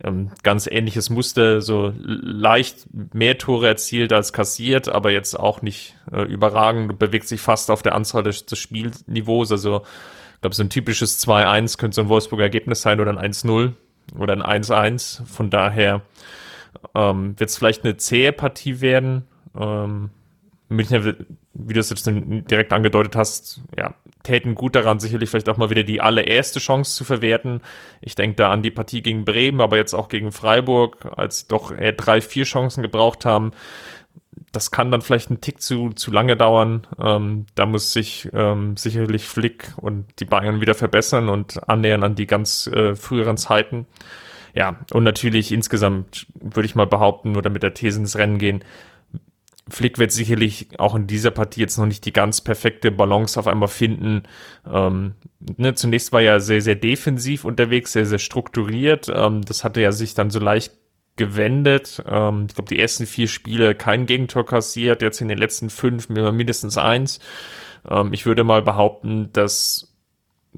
ähm, 0.03 0.31
ganz 0.43 0.67
ähnliches 0.67 1.09
Muster, 1.09 1.61
so 1.61 1.93
leicht 2.01 2.85
mehr 3.13 3.37
Tore 3.37 3.67
erzielt 3.67 4.13
als 4.13 4.33
kassiert, 4.33 4.89
aber 4.89 5.11
jetzt 5.11 5.39
auch 5.39 5.61
nicht 5.61 5.95
äh, 6.11 6.23
überragend, 6.23 6.97
bewegt 6.99 7.27
sich 7.27 7.41
fast 7.41 7.69
auf 7.71 7.81
der 7.81 7.95
Anzahl 7.95 8.23
des, 8.23 8.45
des 8.45 8.59
Spielniveaus, 8.59 9.51
also 9.51 9.83
ich 10.35 10.41
glaube, 10.41 10.55
so 10.55 10.63
ein 10.63 10.69
typisches 10.69 11.25
2-1 11.25 11.77
könnte 11.77 11.95
so 11.95 12.01
ein 12.01 12.09
Wolfsburger 12.09 12.43
Ergebnis 12.43 12.81
sein 12.81 12.99
oder 12.99 13.11
ein 13.15 13.31
1-0 13.31 13.73
oder 14.17 14.33
ein 14.33 14.63
1-1, 14.63 15.25
von 15.25 15.49
daher 15.49 16.01
ähm, 16.95 17.39
wird 17.39 17.49
es 17.49 17.57
vielleicht 17.57 17.83
eine 17.83 17.97
zähe 17.97 18.31
Partie 18.31 18.81
werden, 18.81 19.27
ähm, 19.59 20.09
Münchner, 20.71 21.03
wie 21.53 21.73
du 21.73 21.79
es 21.79 21.89
jetzt 21.89 22.09
direkt 22.09 22.73
angedeutet 22.73 23.15
hast, 23.15 23.61
ja, 23.77 23.93
täten 24.23 24.55
gut 24.55 24.75
daran, 24.75 24.99
sicherlich 24.99 25.29
vielleicht 25.29 25.49
auch 25.49 25.57
mal 25.57 25.69
wieder 25.69 25.83
die 25.83 26.01
allererste 26.01 26.59
Chance 26.59 26.95
zu 26.95 27.03
verwerten. 27.03 27.61
Ich 28.01 28.15
denke 28.15 28.35
da 28.37 28.51
an 28.51 28.63
die 28.63 28.71
Partie 28.71 29.01
gegen 29.01 29.25
Bremen, 29.25 29.61
aber 29.61 29.77
jetzt 29.77 29.93
auch 29.93 30.09
gegen 30.09 30.31
Freiburg, 30.31 31.05
als 31.15 31.47
doch 31.47 31.71
eher 31.71 31.93
drei, 31.93 32.21
vier 32.21 32.45
Chancen 32.45 32.81
gebraucht 32.81 33.25
haben. 33.25 33.51
Das 34.51 34.71
kann 34.71 34.91
dann 34.91 35.01
vielleicht 35.01 35.29
einen 35.29 35.41
Tick 35.41 35.61
zu, 35.61 35.89
zu 35.89 36.11
lange 36.11 36.37
dauern. 36.37 36.87
Ähm, 36.99 37.45
da 37.55 37.65
muss 37.65 37.93
sich 37.93 38.29
ähm, 38.33 38.77
sicherlich 38.77 39.25
Flick 39.25 39.73
und 39.77 40.05
die 40.19 40.25
Bayern 40.25 40.61
wieder 40.61 40.73
verbessern 40.73 41.29
und 41.29 41.67
annähern 41.69 42.03
an 42.03 42.15
die 42.15 42.27
ganz 42.27 42.67
äh, 42.67 42.95
früheren 42.95 43.37
Zeiten. 43.37 43.87
Ja, 44.53 44.79
und 44.91 45.03
natürlich 45.03 45.51
insgesamt 45.51 46.27
würde 46.33 46.65
ich 46.65 46.75
mal 46.75 46.87
behaupten, 46.87 47.31
nur 47.31 47.41
damit 47.41 47.63
der 47.63 47.73
These 47.73 47.99
ins 47.99 48.17
Rennen 48.17 48.37
gehen, 48.37 48.63
Flick 49.71 49.97
wird 49.97 50.11
sicherlich 50.11 50.67
auch 50.77 50.95
in 50.95 51.07
dieser 51.07 51.31
Partie 51.31 51.61
jetzt 51.61 51.77
noch 51.77 51.85
nicht 51.85 52.05
die 52.05 52.13
ganz 52.13 52.41
perfekte 52.41 52.91
Balance 52.91 53.39
auf 53.39 53.47
einmal 53.47 53.69
finden. 53.69 54.23
Ähm, 54.69 55.13
ne, 55.57 55.73
zunächst 55.75 56.11
war 56.11 56.21
er 56.21 56.39
sehr, 56.41 56.61
sehr 56.61 56.75
defensiv 56.75 57.45
unterwegs, 57.45 57.93
sehr, 57.93 58.05
sehr 58.05 58.19
strukturiert. 58.19 59.11
Ähm, 59.13 59.41
das 59.43 59.63
hatte 59.63 59.81
er 59.81 59.93
sich 59.93 60.13
dann 60.13 60.29
so 60.29 60.39
leicht 60.39 60.73
gewendet. 61.15 62.03
Ähm, 62.05 62.47
ich 62.49 62.55
glaube, 62.55 62.69
die 62.69 62.79
ersten 62.79 63.05
vier 63.05 63.27
Spiele 63.27 63.73
kein 63.73 64.05
Gegentor 64.05 64.45
kassiert, 64.45 65.01
jetzt 65.01 65.21
in 65.21 65.29
den 65.29 65.37
letzten 65.37 65.69
fünf 65.69 66.09
mindestens 66.09 66.77
eins. 66.77 67.19
Ähm, 67.89 68.11
ich 68.11 68.25
würde 68.25 68.43
mal 68.43 68.61
behaupten, 68.61 69.29
dass 69.31 69.95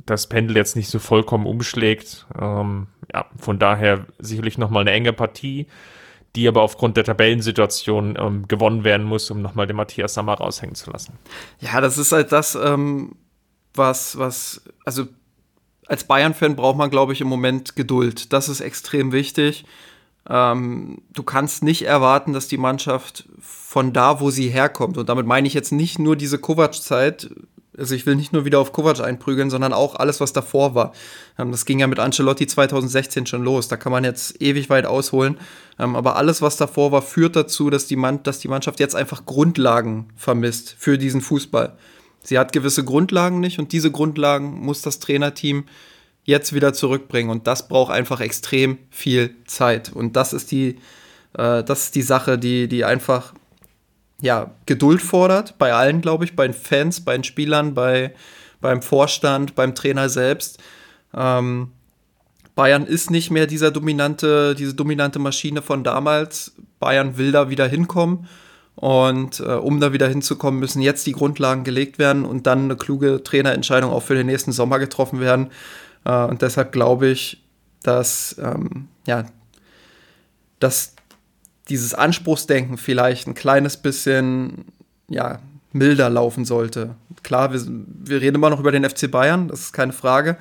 das 0.06 0.28
Pendel 0.28 0.58
jetzt 0.58 0.76
nicht 0.76 0.89
so 0.89 0.97
vollkommen 0.97 1.45
umschlägt. 1.45 2.26
Ähm, 2.39 2.88
ja, 3.13 3.28
von 3.38 3.60
daher 3.60 4.08
sicherlich 4.17 4.58
nochmal 4.58 4.82
eine 4.82 4.91
enge 4.91 5.13
Partie 5.13 5.67
die 6.36 6.48
aber 6.48 6.62
aufgrund 6.62 6.98
der 6.98 7.04
Tabellensituation 7.04 8.17
ähm, 8.19 8.48
gewonnen 8.48 8.84
werden 8.84 9.06
muss, 9.06 9.30
um 9.30 9.41
nochmal 9.41 9.67
den 9.67 9.76
Matthias 9.76 10.15
Sammer 10.15 10.34
raushängen 10.34 10.76
zu 10.76 10.91
lassen. 10.91 11.17
Ja, 11.60 11.80
das 11.80 11.98
ist 11.98 12.12
halt 12.12 12.32
das, 12.32 12.56
ähm, 12.56 13.15
was, 13.74 14.17
was, 14.17 14.63
also 14.86 15.06
als 15.88 16.06
Bayern-Fan 16.06 16.56
braucht 16.56 16.78
man, 16.78 16.89
glaube 16.89 17.13
ich, 17.13 17.22
im 17.22 17.28
Moment 17.28 17.76
Geduld. 17.76 18.34
Das 18.34 18.50
ist 18.50 18.62
extrem 18.62 19.12
wichtig. 19.12 19.65
Ähm, 20.30 21.02
du 21.12 21.24
kannst 21.24 21.63
nicht 21.63 21.84
erwarten, 21.84 22.34
dass 22.34 22.48
die 22.48 22.58
Mannschaft 22.58 23.26
von 23.39 23.91
da, 23.91 24.19
wo 24.19 24.32
sie 24.32 24.50
herkommt, 24.50 24.98
und 24.98 25.10
damit 25.10 25.26
meine 25.26 25.48
ich 25.48 25.54
jetzt 25.54 25.72
nicht 25.72 26.00
nur 26.00 26.15
diese 26.15 26.38
Kovac-Zeit, 26.38 27.30
also 27.77 27.95
ich 27.95 28.05
will 28.05 28.15
nicht 28.15 28.33
nur 28.33 28.45
wieder 28.45 28.59
auf 28.59 28.71
Kovac 28.71 28.99
einprügeln, 28.99 29.49
sondern 29.49 29.73
auch 29.73 29.95
alles, 29.95 30.19
was 30.19 30.33
davor 30.33 30.75
war. 30.75 30.93
Ähm, 31.38 31.51
das 31.51 31.65
ging 31.65 31.79
ja 31.79 31.88
mit 31.88 31.99
Ancelotti 31.99 32.47
2016 32.47 33.25
schon 33.25 33.43
los. 33.43 33.67
Da 33.67 33.77
kann 33.77 33.91
man 33.91 34.03
jetzt 34.03 34.41
ewig 34.41 34.69
weit 34.69 34.86
ausholen. 34.86 35.38
Ähm, 35.79 35.95
aber 35.95 36.15
alles, 36.15 36.41
was 36.41 36.57
davor 36.57 36.91
war, 36.91 37.01
führt 37.01 37.36
dazu, 37.36 37.69
dass 37.69 37.88
die, 37.88 37.95
Mann, 37.95 38.21
dass 38.23 38.39
die 38.39 38.47
Mannschaft 38.47 38.79
jetzt 38.79 38.95
einfach 38.95 39.25
Grundlagen 39.25 40.09
vermisst 40.15 40.75
für 40.77 40.97
diesen 40.97 41.21
Fußball. 41.21 41.77
Sie 42.21 42.38
hat 42.38 42.53
gewisse 42.53 42.86
Grundlagen 42.86 43.39
nicht 43.39 43.59
und 43.59 43.71
diese 43.73 43.91
Grundlagen 43.91 44.62
muss 44.62 44.81
das 44.81 44.99
Trainerteam 44.99 45.65
jetzt 46.23 46.53
wieder 46.53 46.73
zurückbringen. 46.73 47.29
Und 47.29 47.47
das 47.47 47.67
braucht 47.67 47.91
einfach 47.91 48.21
extrem 48.21 48.77
viel 48.89 49.36
Zeit. 49.45 49.91
Und 49.93 50.15
das 50.15 50.31
ist 50.31 50.51
die, 50.51 50.77
äh, 51.38 51.63
das 51.63 51.86
ist 51.86 51.95
die 51.95 52.01
Sache, 52.01 52.38
die, 52.38 52.67
die 52.67 52.86
einfach 52.86 53.33
ja, 54.23 54.51
Geduld 54.65 55.01
fordert, 55.01 55.57
bei 55.57 55.73
allen, 55.73 55.99
glaube 55.99 56.23
ich, 56.23 56.33
bei 56.33 56.47
den 56.47 56.53
Fans, 56.53 57.01
bei 57.01 57.12
den 57.12 57.25
Spielern, 57.25 57.73
bei, 57.73 58.13
beim 58.62 58.81
Vorstand, 58.81 59.53
beim 59.53 59.75
Trainer 59.75 60.07
selbst. 60.07 60.59
Ähm, 61.13 61.71
Bayern 62.55 62.86
ist 62.86 63.12
nicht 63.12 63.31
mehr 63.31 63.47
dieser 63.47 63.69
dominante, 63.69 64.55
diese 64.55 64.75
dominante 64.75 65.19
Maschine 65.19 65.62
von 65.62 65.83
damals. 65.83 66.53
Bayern 66.79 67.17
will 67.17 67.33
da 67.33 67.49
wieder 67.49 67.67
hinkommen. 67.67 68.29
Und 68.75 69.41
äh, 69.41 69.55
um 69.55 69.81
da 69.81 69.91
wieder 69.91 70.07
hinzukommen, 70.07 70.57
müssen 70.57 70.81
jetzt 70.81 71.05
die 71.05 71.12
Grundlagen 71.12 71.65
gelegt 71.65 71.99
werden 71.99 72.23
und 72.23 72.47
dann 72.47 72.63
eine 72.63 72.77
kluge 72.77 73.23
Trainerentscheidung 73.23 73.91
auch 73.91 74.03
für 74.03 74.15
den 74.15 74.27
nächsten 74.27 74.53
Sommer 74.53 74.79
getroffen 74.79 75.19
werden. 75.19 75.49
Äh, 76.05 76.23
und 76.23 76.41
deshalb 76.41 76.71
glaube 76.71 77.07
ich, 77.07 77.43
dass, 77.81 78.38
ähm, 78.41 78.88
ja, 79.05 79.25
dass 80.59 80.95
dieses 81.69 81.93
Anspruchsdenken 81.93 82.78
vielleicht 82.78 83.28
ein 83.28 83.36
kleines 83.36 83.78
bisschen 83.78 84.65
ja, 85.08 85.39
milder 85.71 86.10
laufen 86.10 86.45
sollte. 86.45 86.95
Klar, 87.23 87.54
wir, 87.54 87.62
wir 87.65 88.21
reden 88.21 88.36
immer 88.36 88.49
noch 88.49 88.60
über 88.60 88.71
den 88.71 88.88
FC 88.88 89.10
Bayern, 89.10 89.47
das 89.47 89.62
ist 89.62 89.73
keine 89.73 89.93
Frage. 89.93 90.38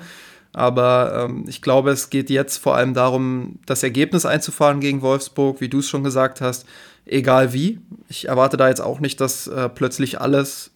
Aber 0.53 1.25
ähm, 1.25 1.45
ich 1.47 1.61
glaube, 1.61 1.91
es 1.91 2.11
geht 2.11 2.29
jetzt 2.29 2.57
vor 2.57 2.75
allem 2.75 2.93
darum, 2.93 3.59
das 3.65 3.81
Ergebnis 3.81 4.25
einzufahren 4.25 4.81
gegen 4.81 5.01
Wolfsburg, 5.01 5.61
wie 5.61 5.69
du 5.69 5.79
es 5.79 5.89
schon 5.89 6.03
gesagt 6.03 6.41
hast, 6.41 6.67
egal 7.05 7.53
wie. 7.53 7.79
Ich 8.07 8.27
erwarte 8.27 8.57
da 8.57 8.69
jetzt 8.69 8.81
auch 8.81 8.99
nicht, 8.99 9.19
dass 9.19 9.47
äh, 9.47 9.67
plötzlich 9.69 10.21
alles 10.21 10.71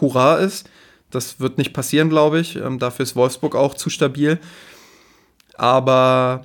Hurra 0.00 0.38
ist. 0.38 0.68
Das 1.10 1.38
wird 1.38 1.58
nicht 1.58 1.72
passieren, 1.72 2.08
glaube 2.08 2.40
ich. 2.40 2.56
Ähm, 2.56 2.80
dafür 2.80 3.04
ist 3.04 3.14
Wolfsburg 3.14 3.54
auch 3.54 3.74
zu 3.74 3.88
stabil. 3.88 4.40
Aber 5.54 6.42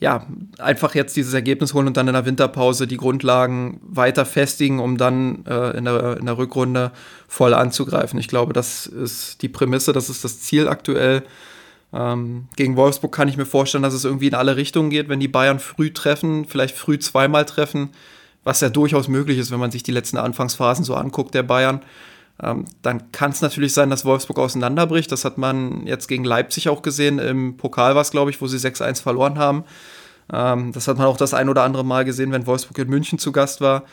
ja, 0.00 0.26
einfach 0.58 0.94
jetzt 0.94 1.16
dieses 1.16 1.34
Ergebnis 1.34 1.74
holen 1.74 1.88
und 1.88 1.96
dann 1.96 2.06
in 2.06 2.14
der 2.14 2.24
Winterpause 2.24 2.86
die 2.86 2.96
Grundlagen 2.96 3.80
weiter 3.82 4.24
festigen, 4.24 4.78
um 4.78 4.96
dann 4.96 5.44
äh, 5.46 5.76
in, 5.76 5.84
der, 5.84 6.18
in 6.18 6.26
der 6.26 6.38
Rückrunde 6.38 6.92
voll 7.26 7.52
anzugreifen. 7.52 8.18
Ich 8.18 8.28
glaube, 8.28 8.52
das 8.52 8.86
ist 8.86 9.42
die 9.42 9.48
Prämisse, 9.48 9.92
das 9.92 10.08
ist 10.08 10.22
das 10.22 10.40
Ziel 10.40 10.68
aktuell. 10.68 11.24
Ähm, 11.92 12.46
gegen 12.54 12.76
Wolfsburg 12.76 13.12
kann 13.12 13.28
ich 13.28 13.36
mir 13.36 13.46
vorstellen, 13.46 13.82
dass 13.82 13.94
es 13.94 14.04
irgendwie 14.04 14.28
in 14.28 14.34
alle 14.34 14.56
Richtungen 14.56 14.90
geht, 14.90 15.08
wenn 15.08 15.20
die 15.20 15.28
Bayern 15.28 15.58
früh 15.58 15.92
treffen, 15.92 16.44
vielleicht 16.44 16.76
früh 16.76 16.98
zweimal 16.98 17.44
treffen, 17.44 17.90
was 18.44 18.60
ja 18.60 18.68
durchaus 18.68 19.08
möglich 19.08 19.38
ist, 19.38 19.50
wenn 19.50 19.58
man 19.58 19.72
sich 19.72 19.82
die 19.82 19.92
letzten 19.92 20.18
Anfangsphasen 20.18 20.84
so 20.84 20.94
anguckt, 20.94 21.34
der 21.34 21.42
Bayern. 21.42 21.82
Ähm, 22.42 22.66
dann 22.82 23.10
kann 23.12 23.30
es 23.32 23.40
natürlich 23.40 23.72
sein, 23.74 23.90
dass 23.90 24.04
Wolfsburg 24.04 24.38
auseinanderbricht. 24.38 25.10
Das 25.10 25.24
hat 25.24 25.38
man 25.38 25.86
jetzt 25.86 26.06
gegen 26.06 26.24
Leipzig 26.24 26.68
auch 26.68 26.82
gesehen. 26.82 27.18
Im 27.18 27.56
Pokal 27.56 27.94
war 27.94 28.02
es, 28.02 28.10
glaube 28.10 28.30
ich, 28.30 28.40
wo 28.40 28.46
sie 28.46 28.58
6-1 28.58 29.02
verloren 29.02 29.38
haben. 29.38 29.64
Ähm, 30.32 30.72
das 30.72 30.88
hat 30.88 30.98
man 30.98 31.06
auch 31.06 31.16
das 31.16 31.34
ein 31.34 31.48
oder 31.48 31.64
andere 31.64 31.84
Mal 31.84 32.04
gesehen, 32.04 32.32
wenn 32.32 32.46
Wolfsburg 32.46 32.78
in 32.78 32.88
München 32.88 33.18
zu 33.18 33.32
Gast 33.32 33.60
war. 33.60 33.84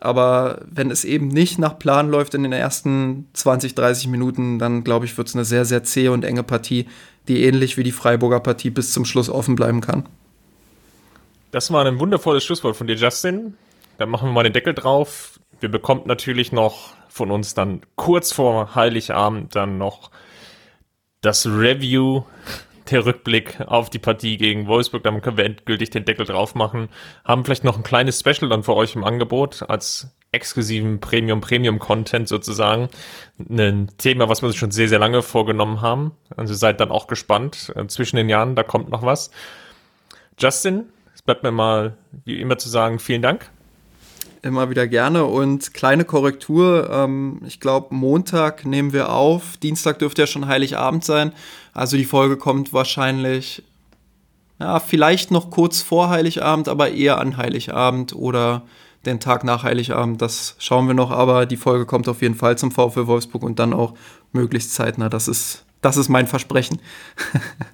Aber 0.00 0.60
wenn 0.70 0.90
es 0.90 1.04
eben 1.04 1.28
nicht 1.28 1.58
nach 1.58 1.78
Plan 1.78 2.10
läuft 2.10 2.34
in 2.34 2.42
den 2.42 2.52
ersten 2.52 3.28
20, 3.32 3.74
30 3.74 4.08
Minuten, 4.08 4.58
dann 4.58 4.82
glaube 4.82 5.06
ich, 5.06 5.16
wird 5.16 5.28
es 5.28 5.34
eine 5.34 5.44
sehr, 5.44 5.64
sehr 5.64 5.84
zähe 5.84 6.10
und 6.10 6.24
enge 6.24 6.42
Partie, 6.42 6.86
die 7.28 7.44
ähnlich 7.44 7.76
wie 7.76 7.84
die 7.84 7.92
Freiburger 7.92 8.40
Partie 8.40 8.70
bis 8.70 8.92
zum 8.92 9.04
Schluss 9.04 9.30
offen 9.30 9.54
bleiben 9.54 9.80
kann. 9.80 10.04
Das 11.52 11.72
war 11.72 11.86
ein 11.86 12.00
wundervolles 12.00 12.42
Schlusswort 12.42 12.76
von 12.76 12.88
dir, 12.88 12.96
Justin. 12.96 13.54
Dann 13.98 14.10
machen 14.10 14.28
wir 14.28 14.32
mal 14.32 14.42
den 14.42 14.52
Deckel 14.52 14.74
drauf. 14.74 15.38
Wir 15.64 15.70
bekommen 15.70 16.02
natürlich 16.04 16.52
noch 16.52 16.92
von 17.08 17.30
uns 17.30 17.54
dann 17.54 17.80
kurz 17.96 18.32
vor 18.34 18.74
Heiligabend 18.74 19.56
dann 19.56 19.78
noch 19.78 20.10
das 21.22 21.46
Review, 21.46 22.24
der 22.90 23.06
Rückblick 23.06 23.62
auf 23.62 23.88
die 23.88 23.98
Partie 23.98 24.36
gegen 24.36 24.66
Wolfsburg. 24.66 25.04
Dann 25.04 25.22
können 25.22 25.38
wir 25.38 25.46
endgültig 25.46 25.88
den 25.88 26.04
Deckel 26.04 26.26
drauf 26.26 26.54
machen. 26.54 26.90
Haben 27.24 27.46
vielleicht 27.46 27.64
noch 27.64 27.78
ein 27.78 27.82
kleines 27.82 28.20
Special 28.20 28.50
dann 28.50 28.62
für 28.62 28.76
euch 28.76 28.94
im 28.94 29.04
Angebot 29.04 29.64
als 29.66 30.14
exklusiven 30.32 31.00
Premium, 31.00 31.40
Premium 31.40 31.78
Content 31.78 32.28
sozusagen. 32.28 32.90
Ein 33.38 33.90
Thema, 33.96 34.28
was 34.28 34.42
wir 34.42 34.48
uns 34.48 34.56
schon 34.56 34.70
sehr, 34.70 34.90
sehr 34.90 34.98
lange 34.98 35.22
vorgenommen 35.22 35.80
haben. 35.80 36.12
Also 36.36 36.52
seid 36.52 36.78
dann 36.78 36.90
auch 36.90 37.06
gespannt. 37.06 37.72
Äh, 37.74 37.86
zwischen 37.86 38.16
den 38.16 38.28
Jahren, 38.28 38.54
da 38.54 38.64
kommt 38.64 38.90
noch 38.90 39.02
was. 39.02 39.30
Justin, 40.38 40.90
es 41.14 41.22
bleibt 41.22 41.42
mir 41.42 41.52
mal 41.52 41.96
wie 42.26 42.38
immer 42.38 42.58
zu 42.58 42.68
sagen, 42.68 42.98
vielen 42.98 43.22
Dank. 43.22 43.50
Immer 44.44 44.68
wieder 44.68 44.86
gerne. 44.86 45.24
Und 45.24 45.72
kleine 45.72 46.04
Korrektur, 46.04 46.90
ähm, 46.92 47.40
ich 47.46 47.60
glaube, 47.60 47.94
Montag 47.94 48.66
nehmen 48.66 48.92
wir 48.92 49.10
auf. 49.10 49.56
Dienstag 49.56 49.98
dürfte 49.98 50.20
ja 50.20 50.26
schon 50.26 50.46
Heiligabend 50.46 51.02
sein. 51.02 51.32
Also 51.72 51.96
die 51.96 52.04
Folge 52.04 52.36
kommt 52.36 52.74
wahrscheinlich, 52.74 53.62
ja, 54.60 54.80
vielleicht 54.80 55.30
noch 55.30 55.48
kurz 55.50 55.80
vor 55.80 56.10
Heiligabend, 56.10 56.68
aber 56.68 56.90
eher 56.90 57.20
an 57.20 57.38
Heiligabend 57.38 58.14
oder 58.14 58.64
den 59.06 59.18
Tag 59.18 59.44
nach 59.44 59.62
Heiligabend. 59.62 60.20
Das 60.20 60.56
schauen 60.58 60.88
wir 60.88 60.94
noch, 60.94 61.10
aber 61.10 61.46
die 61.46 61.56
Folge 61.56 61.86
kommt 61.86 62.06
auf 62.06 62.20
jeden 62.20 62.34
Fall 62.34 62.58
zum 62.58 62.70
VfL 62.70 63.06
Wolfsburg 63.06 63.44
und 63.44 63.58
dann 63.58 63.72
auch 63.72 63.94
möglichst 64.32 64.74
zeitnah. 64.74 65.08
Das 65.08 65.26
ist, 65.26 65.64
das 65.80 65.96
ist 65.96 66.10
mein 66.10 66.26
Versprechen. 66.26 66.82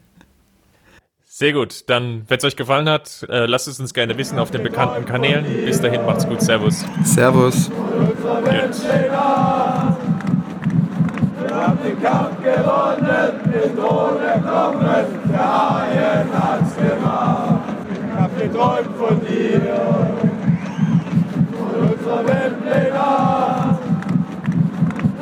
Sehr 1.40 1.54
gut. 1.54 1.88
Dann, 1.88 2.24
wenn 2.28 2.36
es 2.36 2.44
euch 2.44 2.54
gefallen 2.54 2.86
hat, 2.86 3.26
äh, 3.30 3.46
lasst 3.46 3.66
es 3.66 3.80
uns 3.80 3.94
gerne 3.94 4.18
wissen 4.18 4.38
auf 4.38 4.50
den 4.50 4.62
bekannten 4.62 5.06
Kanälen. 5.06 5.46
Bis 5.64 5.80
dahin, 5.80 6.04
macht's 6.04 6.28
gut. 6.28 6.42
Servus. 6.42 6.84
Servus. 7.02 7.70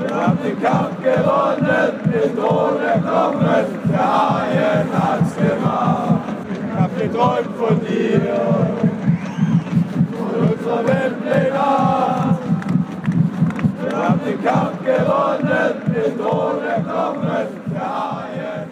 Wir 0.02 0.16
haben 0.16 0.38
den 0.42 0.60
Kampf 0.60 0.96
gewonnen, 1.00 2.00
den 2.12 2.36
Thron 2.36 2.82
erklommen, 2.82 3.64
der 3.88 4.30
Haien 4.30 4.86
hat's 4.92 5.36
gemacht. 5.36 6.07
Hab 7.08 7.14
geträumt 7.14 7.56
von 7.56 7.80
dir, 7.86 8.20
von 10.12 10.34
unserer 10.50 10.86
Weltpläne. 10.86 12.38
Wir 13.82 13.96
haben 13.96 14.20
den 14.26 14.44
Kampf 14.44 14.84
gewonnen, 14.84 15.74
den 15.86 16.18
Thron 16.18 16.62
erklommen, 16.62 17.48
der 17.72 17.80
Haien 17.80 18.67